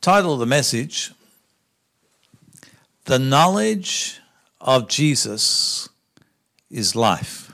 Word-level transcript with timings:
title 0.00 0.34
of 0.34 0.38
the 0.38 0.46
message 0.46 1.12
The 3.04 3.18
Knowledge 3.18 4.20
of 4.60 4.88
Jesus 4.88 5.88
is 6.70 6.94
Life. 6.94 7.52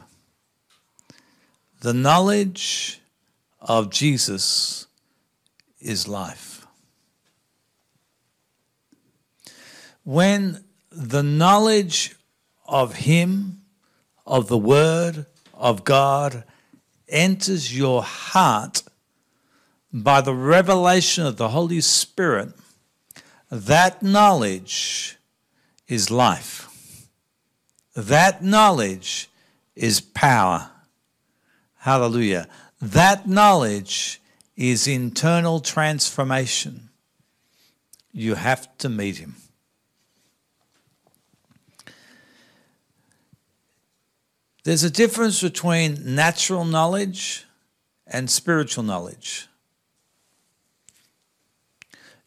The 1.80 1.94
knowledge 1.94 3.00
of 3.60 3.90
Jesus 3.90 4.86
is 5.80 6.08
life. 6.08 6.66
When 10.02 10.64
the 10.90 11.22
knowledge 11.22 12.14
of 12.66 12.94
Him, 12.94 13.62
of 14.26 14.48
the 14.48 14.56
Word 14.58 15.26
of 15.52 15.84
God, 15.84 16.44
enters 17.06 17.76
your 17.76 18.02
heart 18.02 18.82
by 19.94 20.20
the 20.20 20.34
revelation 20.34 21.24
of 21.24 21.36
the 21.36 21.50
Holy 21.50 21.80
Spirit, 21.80 22.52
that 23.48 24.02
knowledge 24.02 25.16
is 25.86 26.10
life. 26.10 27.08
That 27.94 28.42
knowledge 28.42 29.30
is 29.76 30.00
power. 30.00 30.70
Hallelujah. 31.78 32.48
That 32.82 33.28
knowledge 33.28 34.20
is 34.56 34.88
internal 34.88 35.60
transformation. 35.60 36.88
You 38.12 38.34
have 38.34 38.76
to 38.78 38.88
meet 38.88 39.18
him. 39.18 39.36
There's 44.64 44.82
a 44.82 44.90
difference 44.90 45.40
between 45.40 46.16
natural 46.16 46.64
knowledge 46.64 47.44
and 48.08 48.28
spiritual 48.28 48.82
knowledge. 48.82 49.46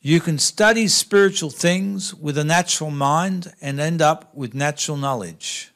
You 0.07 0.21
can 0.21 0.39
study 0.39 0.88
spiritual 0.88 1.49
things 1.49 2.13
with 2.13 2.38
a 2.38 2.45
natural 2.45 2.91
mind 2.91 3.53
and 3.59 3.77
end 3.77 4.01
up 4.01 4.34
with 4.34 4.54
natural 4.54 4.95
knowledge. 4.95 5.73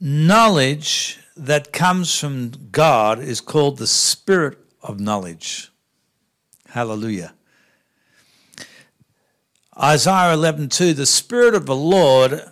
Knowledge 0.00 1.20
that 1.36 1.72
comes 1.72 2.18
from 2.18 2.50
God 2.72 3.20
is 3.20 3.40
called 3.40 3.78
the 3.78 3.86
spirit 3.86 4.58
of 4.82 4.98
knowledge. 4.98 5.70
Hallelujah. 6.70 7.34
Isaiah 9.80 10.34
11:2 10.34 10.92
The 10.92 11.06
spirit 11.06 11.54
of 11.54 11.66
the 11.66 11.76
Lord 11.76 12.50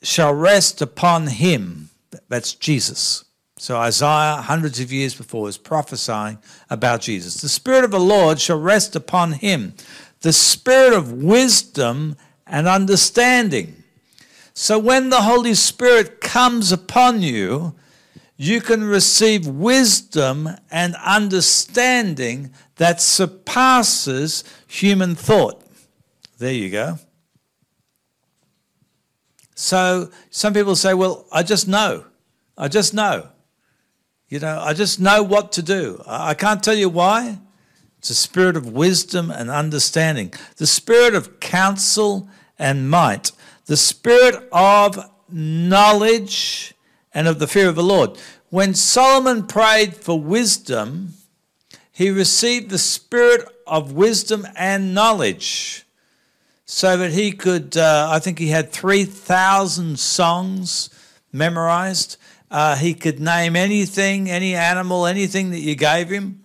shall 0.00 0.32
rest 0.32 0.80
upon 0.80 1.26
him 1.26 1.90
that's 2.28 2.54
Jesus. 2.54 3.24
So 3.58 3.76
Isaiah 3.76 4.40
hundreds 4.40 4.78
of 4.78 4.92
years 4.92 5.14
before 5.14 5.48
is 5.48 5.58
prophesying 5.58 6.38
about 6.70 7.00
Jesus. 7.00 7.40
The 7.40 7.48
spirit 7.48 7.84
of 7.84 7.90
the 7.90 7.98
Lord 7.98 8.40
shall 8.40 8.60
rest 8.60 8.94
upon 8.94 9.32
him. 9.32 9.74
The 10.20 10.32
spirit 10.32 10.92
of 10.92 11.12
wisdom 11.12 12.16
and 12.46 12.68
understanding. 12.68 13.82
So 14.54 14.78
when 14.78 15.10
the 15.10 15.22
Holy 15.22 15.54
Spirit 15.54 16.20
comes 16.20 16.70
upon 16.70 17.22
you, 17.22 17.74
you 18.36 18.60
can 18.60 18.84
receive 18.84 19.46
wisdom 19.48 20.48
and 20.70 20.94
understanding 21.04 22.52
that 22.76 23.00
surpasses 23.00 24.44
human 24.68 25.16
thought. 25.16 25.64
There 26.38 26.52
you 26.52 26.70
go. 26.70 26.98
So 29.56 30.12
some 30.30 30.54
people 30.54 30.76
say, 30.76 30.94
well, 30.94 31.26
I 31.32 31.42
just 31.42 31.66
know. 31.66 32.04
I 32.56 32.68
just 32.68 32.94
know. 32.94 33.28
You 34.28 34.40
know, 34.40 34.60
I 34.60 34.74
just 34.74 35.00
know 35.00 35.22
what 35.22 35.52
to 35.52 35.62
do. 35.62 36.02
I 36.06 36.34
can't 36.34 36.62
tell 36.62 36.74
you 36.74 36.90
why. 36.90 37.38
It's 37.98 38.10
a 38.10 38.14
spirit 38.14 38.56
of 38.56 38.72
wisdom 38.72 39.30
and 39.30 39.50
understanding, 39.50 40.32
the 40.56 40.66
spirit 40.66 41.14
of 41.14 41.40
counsel 41.40 42.28
and 42.58 42.88
might, 42.88 43.32
the 43.66 43.76
spirit 43.76 44.48
of 44.52 45.10
knowledge 45.28 46.74
and 47.12 47.26
of 47.26 47.38
the 47.38 47.46
fear 47.46 47.68
of 47.68 47.74
the 47.74 47.82
Lord. 47.82 48.18
When 48.50 48.74
Solomon 48.74 49.46
prayed 49.46 49.96
for 49.96 50.20
wisdom, 50.20 51.14
he 51.90 52.10
received 52.10 52.70
the 52.70 52.78
spirit 52.78 53.48
of 53.66 53.92
wisdom 53.92 54.46
and 54.54 54.94
knowledge 54.94 55.84
so 56.64 56.96
that 56.98 57.12
he 57.12 57.32
could, 57.32 57.76
uh, 57.76 58.08
I 58.10 58.20
think 58.20 58.38
he 58.38 58.48
had 58.48 58.70
3,000 58.70 59.98
songs 59.98 60.90
memorized. 61.32 62.16
Uh, 62.50 62.76
he 62.76 62.94
could 62.94 63.20
name 63.20 63.56
anything, 63.56 64.30
any 64.30 64.54
animal, 64.54 65.06
anything 65.06 65.50
that 65.50 65.60
you 65.60 65.74
gave 65.74 66.08
him. 66.08 66.42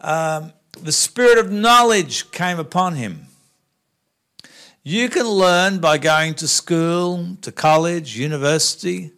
Um, 0.00 0.52
the 0.82 0.92
spirit 0.92 1.38
of 1.38 1.50
knowledge 1.50 2.30
came 2.30 2.58
upon 2.58 2.94
him. 2.94 3.26
You 4.82 5.08
can 5.08 5.26
learn 5.26 5.78
by 5.78 5.98
going 5.98 6.34
to 6.34 6.48
school, 6.48 7.36
to 7.42 7.52
college, 7.52 8.16
university, 8.16 9.12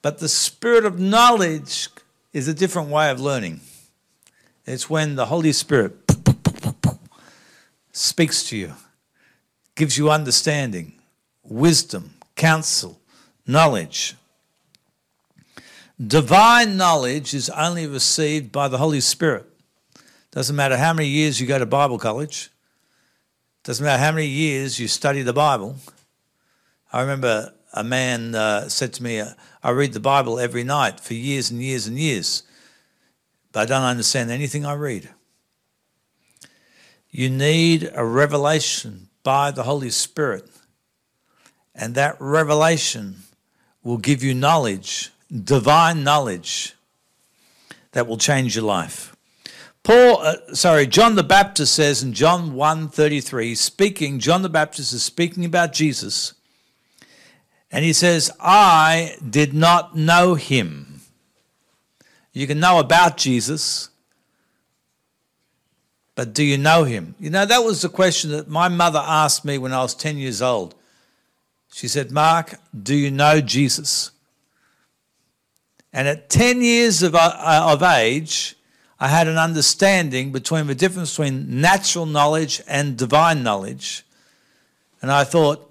but 0.00 0.18
the 0.18 0.28
spirit 0.28 0.84
of 0.84 0.98
knowledge 0.98 1.88
is 2.32 2.48
a 2.48 2.54
different 2.54 2.88
way 2.88 3.10
of 3.10 3.20
learning. 3.20 3.60
It's 4.66 4.88
when 4.88 5.14
the 5.16 5.26
Holy 5.26 5.52
Spirit 5.52 5.94
speaks 7.92 8.42
to 8.48 8.56
you 8.56 8.72
gives 9.74 9.96
you 9.96 10.10
understanding, 10.10 10.92
wisdom, 11.42 12.14
counsel, 12.36 13.00
knowledge. 13.46 14.14
Divine 16.04 16.76
knowledge 16.76 17.34
is 17.34 17.50
only 17.50 17.86
received 17.86 18.50
by 18.50 18.68
the 18.68 18.78
Holy 18.78 19.00
Spirit. 19.00 19.46
Doesn't 20.30 20.56
matter 20.56 20.76
how 20.76 20.92
many 20.92 21.08
years 21.08 21.40
you 21.40 21.46
go 21.46 21.58
to 21.58 21.66
Bible 21.66 21.98
college, 21.98 22.50
doesn't 23.64 23.84
matter 23.84 24.02
how 24.02 24.12
many 24.12 24.26
years 24.26 24.80
you 24.80 24.88
study 24.88 25.22
the 25.22 25.32
Bible. 25.32 25.76
I 26.92 27.00
remember 27.02 27.52
a 27.72 27.84
man 27.84 28.34
uh, 28.34 28.68
said 28.68 28.92
to 28.94 29.02
me, 29.02 29.22
I 29.62 29.70
read 29.70 29.92
the 29.92 30.00
Bible 30.00 30.38
every 30.38 30.64
night 30.64 31.00
for 31.00 31.14
years 31.14 31.50
and 31.50 31.62
years 31.62 31.86
and 31.86 31.98
years, 31.98 32.42
but 33.52 33.60
I 33.60 33.66
don't 33.66 33.84
understand 33.84 34.30
anything 34.30 34.66
I 34.66 34.74
read. 34.74 35.10
You 37.10 37.28
need 37.28 37.90
a 37.94 38.04
revelation 38.04 39.08
by 39.22 39.50
the 39.50 39.62
Holy 39.64 39.90
Spirit. 39.90 40.48
And 41.74 41.94
that 41.94 42.16
revelation 42.18 43.16
will 43.82 43.98
give 43.98 44.22
you 44.22 44.34
knowledge, 44.34 45.10
divine 45.32 46.04
knowledge, 46.04 46.74
that 47.92 48.06
will 48.06 48.18
change 48.18 48.56
your 48.56 48.64
life. 48.64 49.14
Paul, 49.82 50.18
uh, 50.22 50.54
sorry, 50.54 50.86
John 50.86 51.16
the 51.16 51.24
Baptist 51.24 51.74
says 51.74 52.02
in 52.02 52.12
John 52.12 52.54
1:33, 52.54 53.54
speaking, 53.54 54.18
John 54.18 54.42
the 54.42 54.48
Baptist 54.48 54.92
is 54.92 55.02
speaking 55.02 55.44
about 55.44 55.72
Jesus, 55.72 56.34
and 57.70 57.84
he 57.84 57.92
says, 57.92 58.30
"I 58.40 59.16
did 59.28 59.54
not 59.54 59.96
know 59.96 60.34
him." 60.34 61.02
You 62.32 62.46
can 62.46 62.60
know 62.60 62.78
about 62.78 63.16
Jesus, 63.16 63.90
but 66.14 66.32
do 66.32 66.42
you 66.42 66.58
know 66.58 66.84
him? 66.84 67.14
You 67.18 67.30
know, 67.30 67.44
that 67.44 67.64
was 67.64 67.82
the 67.82 67.88
question 67.88 68.30
that 68.30 68.48
my 68.48 68.68
mother 68.68 69.02
asked 69.04 69.44
me 69.44 69.58
when 69.58 69.72
I 69.72 69.82
was 69.82 69.94
10 69.94 70.16
years 70.18 70.40
old. 70.40 70.74
She 71.72 71.88
said, 71.88 72.10
Mark, 72.10 72.54
do 72.82 72.94
you 72.94 73.10
know 73.10 73.40
Jesus? 73.40 74.10
And 75.92 76.08
at 76.08 76.30
10 76.30 76.62
years 76.62 77.02
of, 77.02 77.14
uh, 77.14 77.66
of 77.68 77.82
age, 77.82 78.56
I 78.98 79.08
had 79.08 79.28
an 79.28 79.36
understanding 79.36 80.32
between 80.32 80.66
the 80.66 80.74
difference 80.74 81.10
between 81.10 81.60
natural 81.60 82.06
knowledge 82.06 82.62
and 82.66 82.96
divine 82.96 83.42
knowledge. 83.42 84.04
And 85.02 85.10
I 85.10 85.24
thought, 85.24 85.68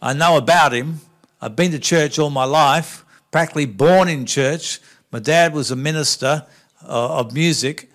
I 0.00 0.12
know 0.12 0.36
about 0.36 0.72
him. 0.72 1.00
I've 1.40 1.56
been 1.56 1.72
to 1.72 1.78
church 1.78 2.18
all 2.18 2.30
my 2.30 2.44
life, 2.44 3.04
practically 3.30 3.66
born 3.66 4.08
in 4.08 4.26
church. 4.26 4.80
My 5.10 5.18
dad 5.18 5.54
was 5.54 5.70
a 5.70 5.76
minister 5.76 6.46
uh, 6.86 7.18
of 7.18 7.32
music. 7.32 7.90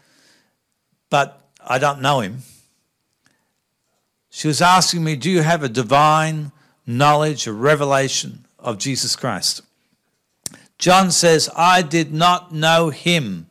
But 1.10 1.42
I 1.66 1.78
don't 1.80 2.02
know 2.02 2.22
him. 2.22 2.40
She 4.30 4.48
was 4.48 4.62
asking 4.62 5.04
me, 5.04 5.16
Do 5.16 5.30
you 5.30 5.42
have 5.42 5.64
a 5.64 5.70
divine 5.70 6.52
knowledge, 6.86 7.48
a 7.48 7.54
revelation 7.54 8.46
of 8.58 8.78
Jesus 8.78 9.16
Christ? 9.16 9.62
John 10.80 11.12
says, 11.12 11.50
I 11.58 11.82
did 11.82 12.14
not 12.14 12.54
know 12.54 12.90
him, 12.90 13.48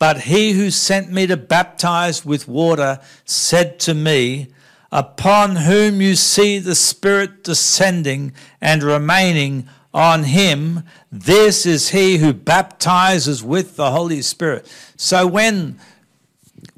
but 0.00 0.22
he 0.22 0.52
who 0.52 0.70
sent 0.70 1.12
me 1.12 1.26
to 1.28 1.36
baptize 1.36 2.26
with 2.26 2.48
water 2.48 2.98
said 3.24 3.78
to 3.80 3.94
me, 3.94 4.48
Upon 4.92 5.56
whom 5.56 6.00
you 6.00 6.16
see 6.16 6.58
the 6.58 6.74
Spirit 6.74 7.44
descending 7.44 8.32
and 8.60 8.82
remaining 8.82 9.68
on 9.94 10.24
him, 10.24 10.82
this 11.10 11.66
is 11.66 11.90
he 11.90 12.18
who 12.18 12.32
baptizes 12.32 13.42
with 13.42 13.76
the 13.76 13.90
Holy 13.90 14.22
Spirit. 14.22 14.70
So 14.96 15.26
when 15.26 15.78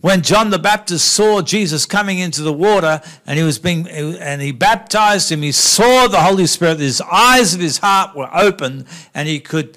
when 0.00 0.22
John 0.22 0.50
the 0.50 0.58
Baptist 0.58 1.12
saw 1.12 1.42
Jesus 1.42 1.84
coming 1.84 2.20
into 2.20 2.42
the 2.42 2.52
water 2.52 3.00
and 3.26 3.36
he 3.36 3.44
was 3.44 3.58
being 3.58 3.88
and 3.88 4.40
he 4.40 4.52
baptized 4.52 5.30
him, 5.30 5.42
he 5.42 5.52
saw 5.52 6.06
the 6.06 6.20
Holy 6.20 6.46
Spirit, 6.46 6.78
his 6.78 7.00
eyes 7.00 7.52
of 7.54 7.60
his 7.60 7.78
heart 7.78 8.16
were 8.16 8.30
open 8.32 8.86
and 9.12 9.28
he 9.28 9.40
could 9.40 9.76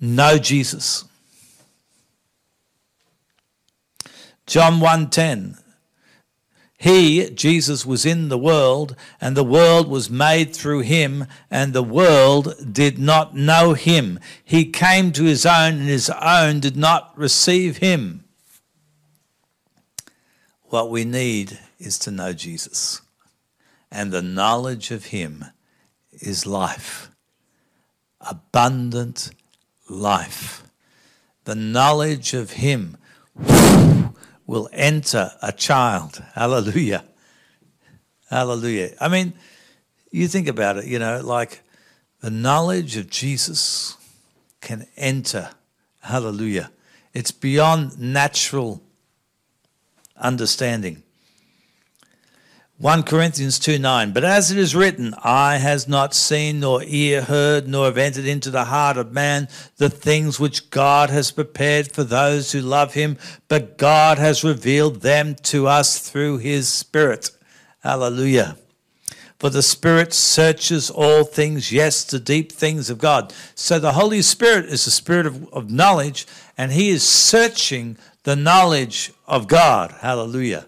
know 0.00 0.38
Jesus. 0.38 1.04
John 4.46 4.80
1:10 4.80 5.58
He 6.78 7.28
Jesus 7.30 7.84
was 7.84 8.06
in 8.06 8.28
the 8.28 8.38
world 8.38 8.94
and 9.20 9.36
the 9.36 9.44
world 9.44 9.88
was 9.88 10.08
made 10.08 10.54
through 10.54 10.80
him 10.80 11.26
and 11.50 11.72
the 11.72 11.82
world 11.82 12.72
did 12.72 12.98
not 12.98 13.36
know 13.36 13.74
him 13.74 14.18
he 14.42 14.64
came 14.64 15.12
to 15.12 15.24
his 15.24 15.44
own 15.44 15.74
and 15.74 15.88
his 15.88 16.08
own 16.08 16.60
did 16.60 16.78
not 16.78 17.12
receive 17.18 17.78
him 17.78 18.24
What 20.68 20.90
we 20.90 21.04
need 21.04 21.58
is 21.78 21.98
to 22.00 22.10
know 22.10 22.32
Jesus 22.32 23.00
and 23.90 24.12
the 24.12 24.22
knowledge 24.22 24.90
of 24.90 25.06
him 25.06 25.44
is 26.12 26.46
life 26.46 27.10
abundant 28.20 29.30
life 29.88 30.68
the 31.48 31.54
knowledge 31.54 32.34
of 32.34 32.50
him 32.50 32.98
will 34.46 34.68
enter 34.70 35.30
a 35.40 35.50
child. 35.50 36.22
Hallelujah. 36.34 37.02
Hallelujah. 38.28 38.94
I 39.00 39.08
mean, 39.08 39.32
you 40.10 40.28
think 40.28 40.46
about 40.46 40.76
it, 40.76 40.84
you 40.84 40.98
know, 40.98 41.22
like 41.22 41.62
the 42.20 42.28
knowledge 42.28 42.98
of 42.98 43.08
Jesus 43.08 43.96
can 44.60 44.86
enter. 44.98 45.48
Hallelujah. 46.00 46.70
It's 47.14 47.30
beyond 47.30 47.98
natural 47.98 48.82
understanding. 50.20 51.02
1 52.80 53.02
Corinthians 53.02 53.58
2 53.58 53.80
9. 53.80 54.12
But 54.12 54.22
as 54.22 54.52
it 54.52 54.56
is 54.56 54.76
written, 54.76 55.12
eye 55.24 55.56
has 55.56 55.88
not 55.88 56.14
seen, 56.14 56.60
nor 56.60 56.80
ear 56.84 57.22
heard, 57.22 57.66
nor 57.66 57.86
have 57.86 57.98
entered 57.98 58.24
into 58.24 58.52
the 58.52 58.66
heart 58.66 58.96
of 58.96 59.12
man 59.12 59.48
the 59.78 59.90
things 59.90 60.38
which 60.38 60.70
God 60.70 61.10
has 61.10 61.32
prepared 61.32 61.90
for 61.90 62.04
those 62.04 62.52
who 62.52 62.60
love 62.60 62.94
him, 62.94 63.18
but 63.48 63.78
God 63.78 64.18
has 64.18 64.44
revealed 64.44 65.00
them 65.00 65.34
to 65.44 65.66
us 65.66 65.98
through 65.98 66.38
his 66.38 66.68
Spirit. 66.68 67.32
Hallelujah. 67.80 68.56
For 69.40 69.50
the 69.50 69.62
Spirit 69.62 70.12
searches 70.12 70.88
all 70.88 71.24
things, 71.24 71.72
yes, 71.72 72.04
the 72.04 72.20
deep 72.20 72.52
things 72.52 72.90
of 72.90 72.98
God. 72.98 73.34
So 73.56 73.80
the 73.80 73.92
Holy 73.92 74.22
Spirit 74.22 74.66
is 74.66 74.84
the 74.84 74.92
Spirit 74.92 75.26
of, 75.26 75.52
of 75.52 75.68
knowledge, 75.68 76.28
and 76.56 76.70
he 76.70 76.90
is 76.90 77.02
searching 77.02 77.98
the 78.22 78.36
knowledge 78.36 79.12
of 79.28 79.46
God. 79.46 79.94
Hallelujah. 80.00 80.66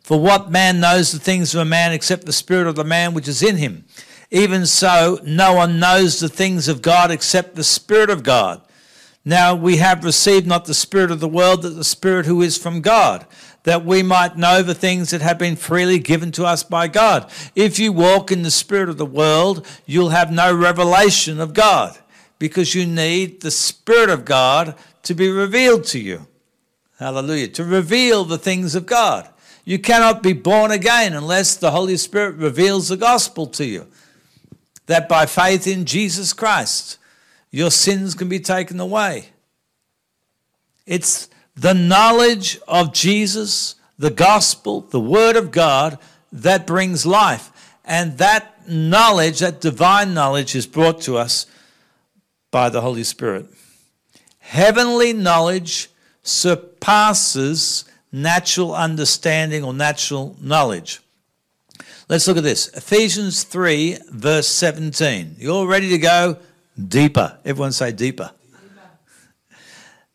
For 0.00 0.18
what 0.18 0.50
man 0.50 0.80
knows 0.80 1.12
the 1.12 1.18
things 1.18 1.54
of 1.54 1.60
a 1.60 1.64
man 1.66 1.92
except 1.92 2.24
the 2.24 2.32
spirit 2.32 2.66
of 2.66 2.76
the 2.76 2.84
man 2.84 3.12
which 3.12 3.28
is 3.28 3.42
in 3.42 3.56
him? 3.56 3.84
Even 4.30 4.66
so, 4.66 5.20
no 5.24 5.54
one 5.54 5.78
knows 5.78 6.18
the 6.18 6.28
things 6.28 6.66
of 6.66 6.82
God 6.82 7.12
except 7.12 7.54
the 7.54 7.62
Spirit 7.62 8.10
of 8.10 8.24
God. 8.24 8.60
Now 9.24 9.54
we 9.54 9.76
have 9.76 10.04
received 10.04 10.44
not 10.44 10.64
the 10.64 10.74
Spirit 10.74 11.12
of 11.12 11.20
the 11.20 11.28
world, 11.28 11.62
but 11.62 11.76
the 11.76 11.84
Spirit 11.84 12.26
who 12.26 12.42
is 12.42 12.58
from 12.58 12.80
God, 12.80 13.26
that 13.62 13.84
we 13.84 14.02
might 14.02 14.36
know 14.36 14.60
the 14.60 14.74
things 14.74 15.10
that 15.10 15.22
have 15.22 15.38
been 15.38 15.54
freely 15.54 16.00
given 16.00 16.32
to 16.32 16.44
us 16.44 16.64
by 16.64 16.88
God. 16.88 17.30
If 17.54 17.78
you 17.78 17.92
walk 17.92 18.32
in 18.32 18.42
the 18.42 18.50
Spirit 18.50 18.88
of 18.88 18.98
the 18.98 19.06
world, 19.06 19.64
you'll 19.86 20.08
have 20.08 20.32
no 20.32 20.52
revelation 20.52 21.38
of 21.38 21.54
God, 21.54 21.96
because 22.44 22.74
you 22.74 22.84
need 22.84 23.40
the 23.40 23.50
Spirit 23.50 24.10
of 24.10 24.26
God 24.26 24.74
to 25.02 25.14
be 25.14 25.30
revealed 25.30 25.82
to 25.84 25.98
you. 25.98 26.26
Hallelujah. 26.98 27.48
To 27.48 27.64
reveal 27.64 28.26
the 28.26 28.36
things 28.36 28.74
of 28.74 28.84
God. 28.84 29.26
You 29.64 29.78
cannot 29.78 30.22
be 30.22 30.34
born 30.34 30.70
again 30.70 31.14
unless 31.14 31.56
the 31.56 31.70
Holy 31.70 31.96
Spirit 31.96 32.34
reveals 32.34 32.88
the 32.88 32.98
gospel 32.98 33.46
to 33.46 33.64
you. 33.64 33.86
That 34.88 35.08
by 35.08 35.24
faith 35.24 35.66
in 35.66 35.86
Jesus 35.86 36.34
Christ, 36.34 36.98
your 37.50 37.70
sins 37.70 38.14
can 38.14 38.28
be 38.28 38.40
taken 38.40 38.78
away. 38.78 39.30
It's 40.84 41.30
the 41.56 41.72
knowledge 41.72 42.58
of 42.68 42.92
Jesus, 42.92 43.76
the 43.98 44.10
gospel, 44.10 44.82
the 44.82 45.00
word 45.00 45.36
of 45.36 45.50
God 45.50 45.98
that 46.30 46.66
brings 46.66 47.06
life. 47.06 47.72
And 47.86 48.18
that 48.18 48.68
knowledge, 48.68 49.38
that 49.38 49.62
divine 49.62 50.12
knowledge, 50.12 50.54
is 50.54 50.66
brought 50.66 51.00
to 51.00 51.16
us 51.16 51.46
by 52.54 52.68
the 52.68 52.80
Holy 52.80 53.02
Spirit. 53.02 53.46
Heavenly 54.38 55.12
knowledge 55.12 55.90
surpasses 56.22 57.84
natural 58.12 58.72
understanding 58.72 59.64
or 59.64 59.74
natural 59.74 60.36
knowledge. 60.40 61.00
Let's 62.08 62.28
look 62.28 62.36
at 62.36 62.44
this 62.44 62.68
Ephesians 62.68 63.42
3, 63.42 63.98
verse 64.08 64.46
17. 64.46 65.34
You 65.36 65.50
all 65.50 65.66
ready 65.66 65.88
to 65.88 65.98
go 65.98 66.38
deeper? 66.78 67.36
Everyone 67.44 67.72
say 67.72 67.90
deeper. 67.90 68.30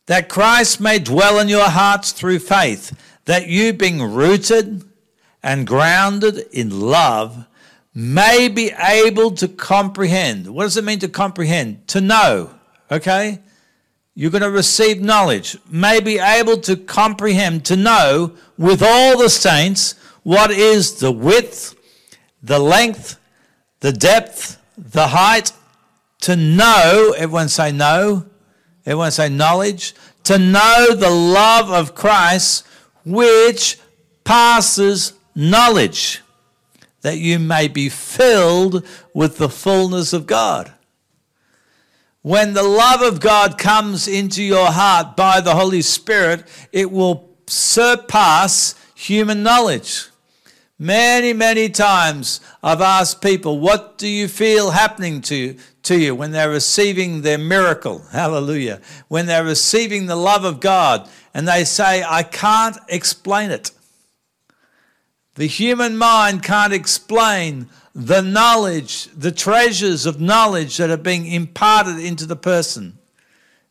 That 0.05 0.29
Christ 0.29 0.79
may 0.79 0.97
dwell 0.97 1.39
in 1.39 1.49
your 1.49 1.67
hearts 1.67 2.13
through 2.13 2.39
faith, 2.39 2.97
that 3.25 3.47
you, 3.47 3.73
being 3.73 4.01
rooted 4.01 4.85
and 5.43 5.67
grounded 5.67 6.45
in 6.53 6.79
love, 6.79 7.45
may 7.93 8.47
be 8.47 8.71
able 8.71 9.31
to 9.31 9.47
comprehend. 9.47 10.47
What 10.47 10.63
does 10.63 10.77
it 10.77 10.83
mean 10.83 10.99
to 10.99 11.09
comprehend? 11.09 11.87
To 11.89 12.01
know, 12.01 12.53
okay? 12.91 13.39
You're 14.15 14.31
going 14.31 14.43
to 14.43 14.51
receive 14.51 15.01
knowledge, 15.01 15.57
may 15.69 15.99
be 15.99 16.19
able 16.19 16.57
to 16.57 16.75
comprehend, 16.75 17.65
to 17.65 17.75
know 17.75 18.35
with 18.57 18.83
all 18.83 19.17
the 19.17 19.29
saints 19.29 19.95
what 20.23 20.51
is 20.51 20.99
the 20.99 21.11
width, 21.11 21.75
the 22.43 22.59
length, 22.59 23.17
the 23.79 23.91
depth, 23.91 24.61
the 24.77 25.07
height, 25.07 25.53
to 26.21 26.35
know, 26.35 27.13
everyone 27.17 27.49
say 27.49 27.71
know, 27.71 28.25
everyone 28.85 29.11
say 29.11 29.29
knowledge, 29.29 29.95
to 30.25 30.37
know 30.37 30.93
the 30.93 31.09
love 31.09 31.69
of 31.69 31.95
Christ 31.95 32.65
which 33.05 33.79
passes 34.23 35.13
knowledge, 35.33 36.21
that 37.01 37.17
you 37.17 37.39
may 37.39 37.67
be 37.67 37.89
filled 37.89 38.85
with 39.13 39.37
the 39.37 39.49
fullness 39.49 40.13
of 40.13 40.27
God. 40.27 40.73
When 42.21 42.53
the 42.53 42.63
love 42.63 43.01
of 43.01 43.21
God 43.21 43.57
comes 43.57 44.07
into 44.07 44.43
your 44.43 44.71
heart 44.71 45.15
by 45.15 45.39
the 45.39 45.55
Holy 45.55 45.81
Spirit, 45.81 46.43
it 46.71 46.91
will 46.91 47.29
surpass 47.47 48.75
human 48.93 49.41
knowledge. 49.41 50.09
Many, 50.77 51.33
many 51.33 51.69
times 51.69 52.39
I've 52.63 52.81
asked 52.81 53.21
people, 53.21 53.59
what 53.59 53.97
do 53.97 54.07
you 54.07 54.27
feel 54.27 54.71
happening 54.71 55.21
to, 55.23 55.57
to 55.83 55.99
you 55.99 56.15
when 56.15 56.31
they're 56.31 56.49
receiving 56.49 57.21
their 57.21 57.37
miracle? 57.37 57.99
Hallelujah. 58.11 58.81
When 59.07 59.25
they're 59.25 59.43
receiving 59.43 60.05
the 60.05 60.15
love 60.15 60.43
of 60.43 60.59
God 60.59 61.09
and 61.33 61.47
they 61.47 61.63
say, 61.63 62.03
I 62.03 62.23
can't 62.23 62.77
explain 62.87 63.51
it. 63.51 63.71
The 65.39 65.47
human 65.47 65.97
mind 65.97 66.43
can't 66.43 66.73
explain 66.73 67.69
the 67.95 68.19
knowledge, 68.19 69.05
the 69.15 69.31
treasures 69.31 70.05
of 70.05 70.19
knowledge 70.19 70.75
that 70.75 70.89
are 70.89 70.97
being 70.97 71.25
imparted 71.25 71.97
into 71.97 72.25
the 72.25 72.35
person. 72.35 72.97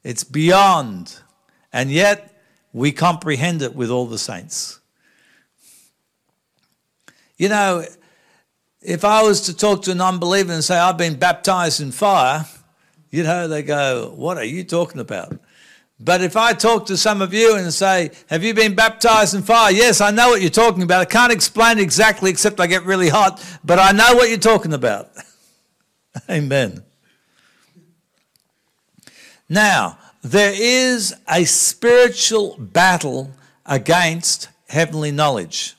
It's 0.03 0.25
beyond. 0.25 1.21
And 1.71 1.91
yet, 1.91 2.41
we 2.73 2.91
comprehend 2.91 3.61
it 3.61 3.75
with 3.75 3.91
all 3.91 4.07
the 4.07 4.17
saints. 4.17 4.81
You 7.37 7.51
know, 7.51 7.85
if 8.81 9.05
I 9.05 9.23
was 9.23 9.43
to 9.43 9.55
talk 9.55 9.83
to 9.83 9.91
an 9.91 10.01
unbeliever 10.01 10.55
and 10.55 10.65
say, 10.65 10.79
I've 10.79 10.97
been 10.97 11.19
baptized 11.19 11.83
in 11.83 11.93
fire, 11.93 12.47
you 13.11 13.25
know, 13.25 13.47
they 13.47 13.63
go, 13.63 14.15
What 14.17 14.39
are 14.39 14.43
you 14.43 14.65
talking 14.65 15.03
about? 15.03 15.39
But 16.01 16.23
if 16.23 16.37
I 16.37 16.53
talk 16.53 16.87
to 16.87 16.97
some 16.97 17.21
of 17.21 17.35
you 17.35 17.57
and 17.57 17.75
say, 17.75 18.13
Have 18.29 18.45
you 18.45 18.55
been 18.55 18.75
baptized 18.75 19.35
in 19.35 19.43
fire? 19.43 19.73
Yes, 19.73 20.01
I 20.01 20.11
know 20.11 20.29
what 20.29 20.41
you're 20.41 20.51
talking 20.51 20.83
about. 20.83 21.01
I 21.01 21.05
can't 21.07 21.33
explain 21.33 21.79
exactly 21.79 22.31
except 22.31 22.61
I 22.61 22.67
get 22.67 22.85
really 22.85 23.09
hot, 23.09 23.45
but 23.65 23.79
I 23.79 23.93
know 23.93 24.15
what 24.15 24.29
you're 24.29 24.39
talking 24.39 24.73
about. 24.73 25.11
Amen. 26.31 26.83
Now, 29.49 29.99
there 30.23 30.53
is 30.55 31.15
a 31.29 31.45
spiritual 31.45 32.57
battle 32.59 33.33
against 33.67 34.49
heavenly 34.69 35.11
knowledge. 35.11 35.75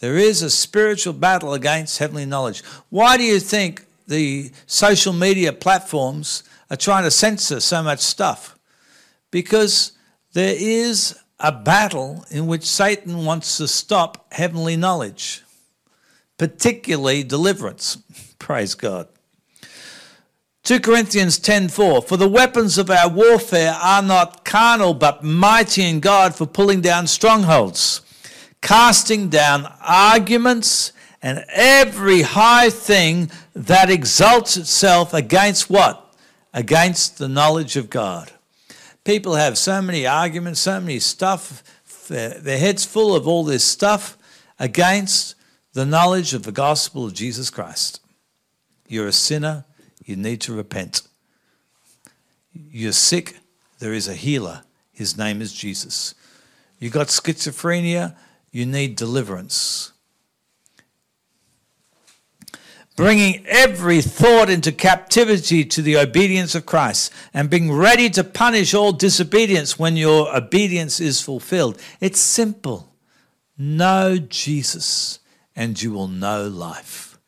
There 0.00 0.18
is 0.18 0.42
a 0.42 0.50
spiritual 0.50 1.14
battle 1.14 1.54
against 1.54 1.98
heavenly 1.98 2.26
knowledge. 2.26 2.62
Why 2.90 3.16
do 3.16 3.24
you 3.24 3.40
think 3.40 3.84
the 4.06 4.52
social 4.66 5.12
media 5.12 5.52
platforms 5.52 6.44
are 6.70 6.76
trying 6.76 7.04
to 7.04 7.10
censor 7.10 7.60
so 7.60 7.82
much 7.82 8.00
stuff? 8.00 8.57
Because 9.30 9.92
there 10.32 10.54
is 10.56 11.18
a 11.38 11.52
battle 11.52 12.24
in 12.30 12.46
which 12.46 12.64
Satan 12.64 13.24
wants 13.24 13.56
to 13.58 13.68
stop 13.68 14.32
heavenly 14.32 14.76
knowledge, 14.76 15.42
particularly 16.36 17.22
deliverance. 17.22 17.98
Praise 18.38 18.74
God. 18.74 19.08
2 20.64 20.80
Corinthians 20.80 21.38
10:4 21.38 22.06
For 22.06 22.16
the 22.16 22.28
weapons 22.28 22.76
of 22.76 22.90
our 22.90 23.08
warfare 23.08 23.72
are 23.72 24.02
not 24.02 24.44
carnal 24.44 24.92
but 24.92 25.24
mighty 25.24 25.82
in 25.82 26.00
God 26.00 26.34
for 26.34 26.46
pulling 26.46 26.80
down 26.80 27.06
strongholds 27.06 28.02
casting 28.60 29.28
down 29.28 29.72
arguments 29.80 30.92
and 31.22 31.44
every 31.48 32.22
high 32.22 32.70
thing 32.70 33.30
that 33.54 33.90
exalts 33.90 34.56
itself 34.56 35.14
against 35.14 35.70
what 35.70 36.14
against 36.52 37.18
the 37.18 37.28
knowledge 37.28 37.76
of 37.76 37.90
God 37.90 38.32
People 39.08 39.36
have 39.36 39.56
so 39.56 39.80
many 39.80 40.06
arguments, 40.06 40.60
so 40.60 40.78
many 40.78 40.98
stuff, 40.98 41.62
their 42.08 42.58
heads 42.58 42.84
full 42.84 43.16
of 43.16 43.26
all 43.26 43.42
this 43.42 43.64
stuff 43.64 44.18
against 44.58 45.34
the 45.72 45.86
knowledge 45.86 46.34
of 46.34 46.42
the 46.42 46.52
gospel 46.52 47.06
of 47.06 47.14
Jesus 47.14 47.48
Christ. 47.48 48.02
You're 48.86 49.06
a 49.06 49.12
sinner, 49.12 49.64
you 50.04 50.14
need 50.14 50.42
to 50.42 50.52
repent. 50.52 51.08
You're 52.52 52.92
sick, 52.92 53.38
there 53.78 53.94
is 53.94 54.08
a 54.08 54.12
healer. 54.14 54.60
His 54.92 55.16
name 55.16 55.40
is 55.40 55.54
Jesus. 55.54 56.14
You 56.78 56.90
got 56.90 57.06
schizophrenia, 57.06 58.14
you 58.52 58.66
need 58.66 58.94
deliverance 58.94 59.92
bringing 62.98 63.46
every 63.46 64.02
thought 64.02 64.50
into 64.50 64.72
captivity 64.72 65.64
to 65.64 65.80
the 65.80 65.96
obedience 65.96 66.56
of 66.56 66.66
Christ, 66.66 67.12
and 67.32 67.48
being 67.48 67.70
ready 67.70 68.10
to 68.10 68.24
punish 68.24 68.74
all 68.74 68.90
disobedience 68.90 69.78
when 69.78 69.96
your 69.96 70.36
obedience 70.36 70.98
is 70.98 71.20
fulfilled. 71.20 71.80
It's 72.00 72.18
simple. 72.18 72.92
Know 73.56 74.18
Jesus, 74.18 75.20
and 75.54 75.80
you 75.80 75.92
will 75.92 76.08
know 76.08 76.48
life. 76.48 77.20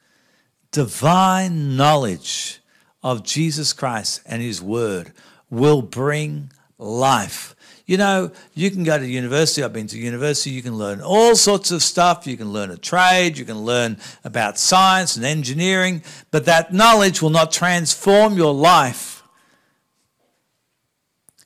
Divine 0.73 1.77
knowledge 1.77 2.59
of 3.01 3.23
Jesus 3.23 3.73
Christ 3.73 4.23
and 4.27 4.43
His 4.43 4.61
Word 4.61 5.13
will 5.51 5.83
bring 5.83 6.51
life. 6.79 7.55
You 7.91 7.97
know, 7.97 8.31
you 8.55 8.71
can 8.71 8.85
go 8.85 8.97
to 8.97 9.05
university. 9.05 9.65
I've 9.65 9.73
been 9.73 9.89
to 9.89 9.99
university. 9.99 10.51
You 10.51 10.63
can 10.63 10.77
learn 10.77 11.01
all 11.01 11.35
sorts 11.35 11.73
of 11.73 11.83
stuff. 11.83 12.25
You 12.25 12.37
can 12.37 12.53
learn 12.53 12.71
a 12.71 12.77
trade. 12.77 13.37
You 13.37 13.45
can 13.45 13.63
learn 13.63 13.99
about 14.23 14.61
science 14.61 15.17
and 15.17 15.25
engineering. 15.25 16.05
But 16.31 16.45
that 16.45 16.73
knowledge 16.73 17.21
will 17.21 17.31
not 17.31 17.51
transform 17.51 18.35
your 18.35 18.55
life, 18.55 19.25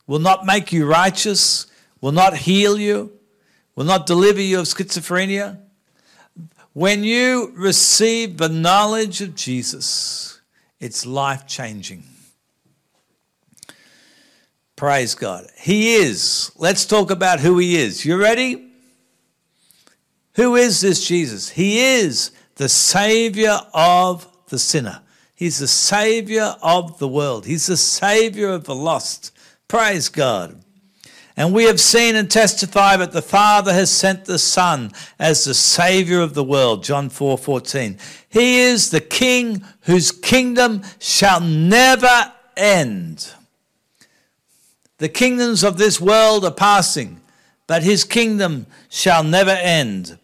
will 0.06 0.18
not 0.18 0.44
make 0.44 0.70
you 0.70 0.84
righteous, 0.84 1.66
will 2.02 2.12
not 2.12 2.36
heal 2.36 2.78
you, 2.78 3.10
will 3.74 3.86
not 3.86 4.04
deliver 4.04 4.42
you 4.42 4.58
of 4.60 4.66
schizophrenia. 4.66 5.58
When 6.74 7.04
you 7.04 7.54
receive 7.54 8.36
the 8.36 8.50
knowledge 8.50 9.22
of 9.22 9.34
Jesus, 9.34 10.42
it's 10.78 11.06
life 11.06 11.46
changing. 11.46 12.04
Praise 14.76 15.14
God. 15.14 15.46
He 15.56 15.94
is. 15.94 16.50
Let's 16.56 16.84
talk 16.84 17.10
about 17.10 17.40
who 17.40 17.58
he 17.58 17.76
is. 17.76 18.04
You 18.04 18.20
ready? 18.20 18.70
Who 20.34 20.56
is 20.56 20.80
this 20.80 21.06
Jesus? 21.06 21.48
He 21.48 21.78
is 21.78 22.32
the 22.56 22.68
Savior 22.68 23.58
of 23.72 24.26
the 24.48 24.58
sinner. 24.58 25.00
He's 25.34 25.58
the 25.58 25.68
Savior 25.68 26.54
of 26.62 26.98
the 26.98 27.08
world. 27.08 27.46
He's 27.46 27.66
the 27.66 27.76
Savior 27.76 28.48
of 28.48 28.64
the 28.64 28.74
lost. 28.74 29.32
Praise 29.68 30.08
God. 30.08 30.60
And 31.36 31.52
we 31.52 31.64
have 31.64 31.80
seen 31.80 32.14
and 32.14 32.30
testified 32.30 33.00
that 33.00 33.10
the 33.10 33.22
Father 33.22 33.72
has 33.72 33.90
sent 33.90 34.24
the 34.24 34.38
Son 34.38 34.92
as 35.18 35.44
the 35.44 35.54
Savior 35.54 36.20
of 36.20 36.34
the 36.34 36.44
world. 36.44 36.84
John 36.84 37.08
4 37.08 37.36
14. 37.36 37.98
He 38.28 38.60
is 38.60 38.90
the 38.90 39.00
King 39.00 39.64
whose 39.82 40.12
kingdom 40.12 40.82
shall 41.00 41.40
never 41.40 42.32
end. 42.56 43.32
The 44.98 45.08
kingdoms 45.08 45.64
of 45.64 45.76
this 45.76 46.00
world 46.00 46.44
are 46.44 46.52
passing, 46.52 47.20
but 47.66 47.82
his 47.82 48.04
kingdom 48.04 48.66
shall 48.88 49.24
never 49.24 49.50
end. 49.50 50.18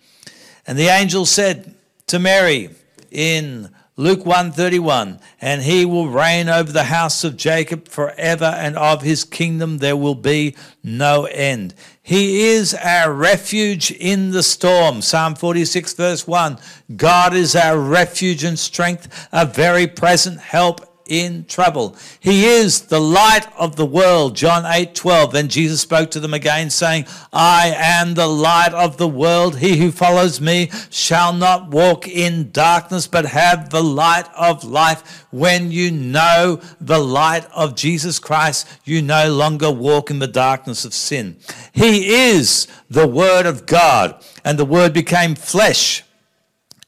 And 0.67 0.79
the 0.79 0.89
angel 0.89 1.27
said 1.27 1.75
to 2.07 2.19
Mary 2.19 2.71
in 3.11 3.71
Luke 3.97 4.25
131, 4.25 5.21
and 5.41 5.61
he 5.63 5.85
will 5.85 6.09
reign 6.09 6.49
over 6.49 6.73
the 6.73 6.85
house 6.85 7.25
of 7.25 7.37
Jacob 7.37 7.89
forever, 7.89 8.45
and 8.45 8.77
of 8.77 9.03
his 9.03 9.25
kingdom 9.25 9.79
there 9.79 9.97
will 9.97 10.15
be 10.15 10.57
no 10.83 11.25
end. 11.27 11.75
He 12.01 12.49
is 12.49 12.73
our 12.73 13.13
refuge 13.13 13.91
in 13.91 14.31
the 14.31 14.43
storm. 14.43 15.03
Psalm 15.03 15.35
46, 15.35 15.93
verse 15.95 16.27
1. 16.27 16.59
God 16.97 17.35
is 17.35 17.55
our 17.55 17.79
refuge 17.79 18.43
and 18.43 18.59
strength, 18.59 19.29
a 19.33 19.45
very 19.45 19.87
present 19.87 20.41
help 20.41 20.90
in 21.11 21.45
trouble. 21.47 21.97
He 22.21 22.47
is 22.47 22.83
the 22.83 23.01
light 23.01 23.47
of 23.59 23.77
the 23.77 23.85
world. 23.85 24.37
John 24.37 24.65
8 24.65 24.95
12. 24.95 25.33
Then 25.33 25.49
Jesus 25.49 25.81
spoke 25.81 26.11
to 26.13 26.21
them 26.21 26.33
again, 26.33 26.71
saying, 26.71 27.07
I 27.33 27.75
am 27.77 28.15
the 28.15 28.29
light 28.29 28.73
of 28.73 28.97
the 28.97 29.09
world. 29.09 29.59
He 29.59 29.77
who 29.77 29.91
follows 29.91 30.41
me 30.41 30.71
shall 30.89 31.33
not 31.33 31.69
walk 31.69 32.07
in 32.07 32.53
darkness, 32.53 33.09
but 33.09 33.27
have 33.27 33.71
the 33.71 33.83
light 33.83 34.29
of 34.37 34.65
life. 34.65 35.27
When 35.31 35.73
you 35.73 35.91
know 35.91 36.61
the 36.81 37.01
light 37.01 37.47
of 37.53 37.75
Jesus 37.75 38.19
Christ, 38.19 38.69
you 38.85 39.03
no 39.03 39.33
longer 39.33 39.71
walk 39.71 40.11
in 40.11 40.21
the 40.21 40.29
darkness 40.29 40.85
of 40.85 40.95
sin. 40.95 41.37
He 41.73 42.31
is 42.31 42.69
the 42.89 43.07
Word 43.07 43.47
of 43.47 43.67
God, 43.67 44.25
and 44.45 44.59
the 44.59 44.65
Word 44.65 44.93
became 44.93 45.35
flesh 45.35 46.05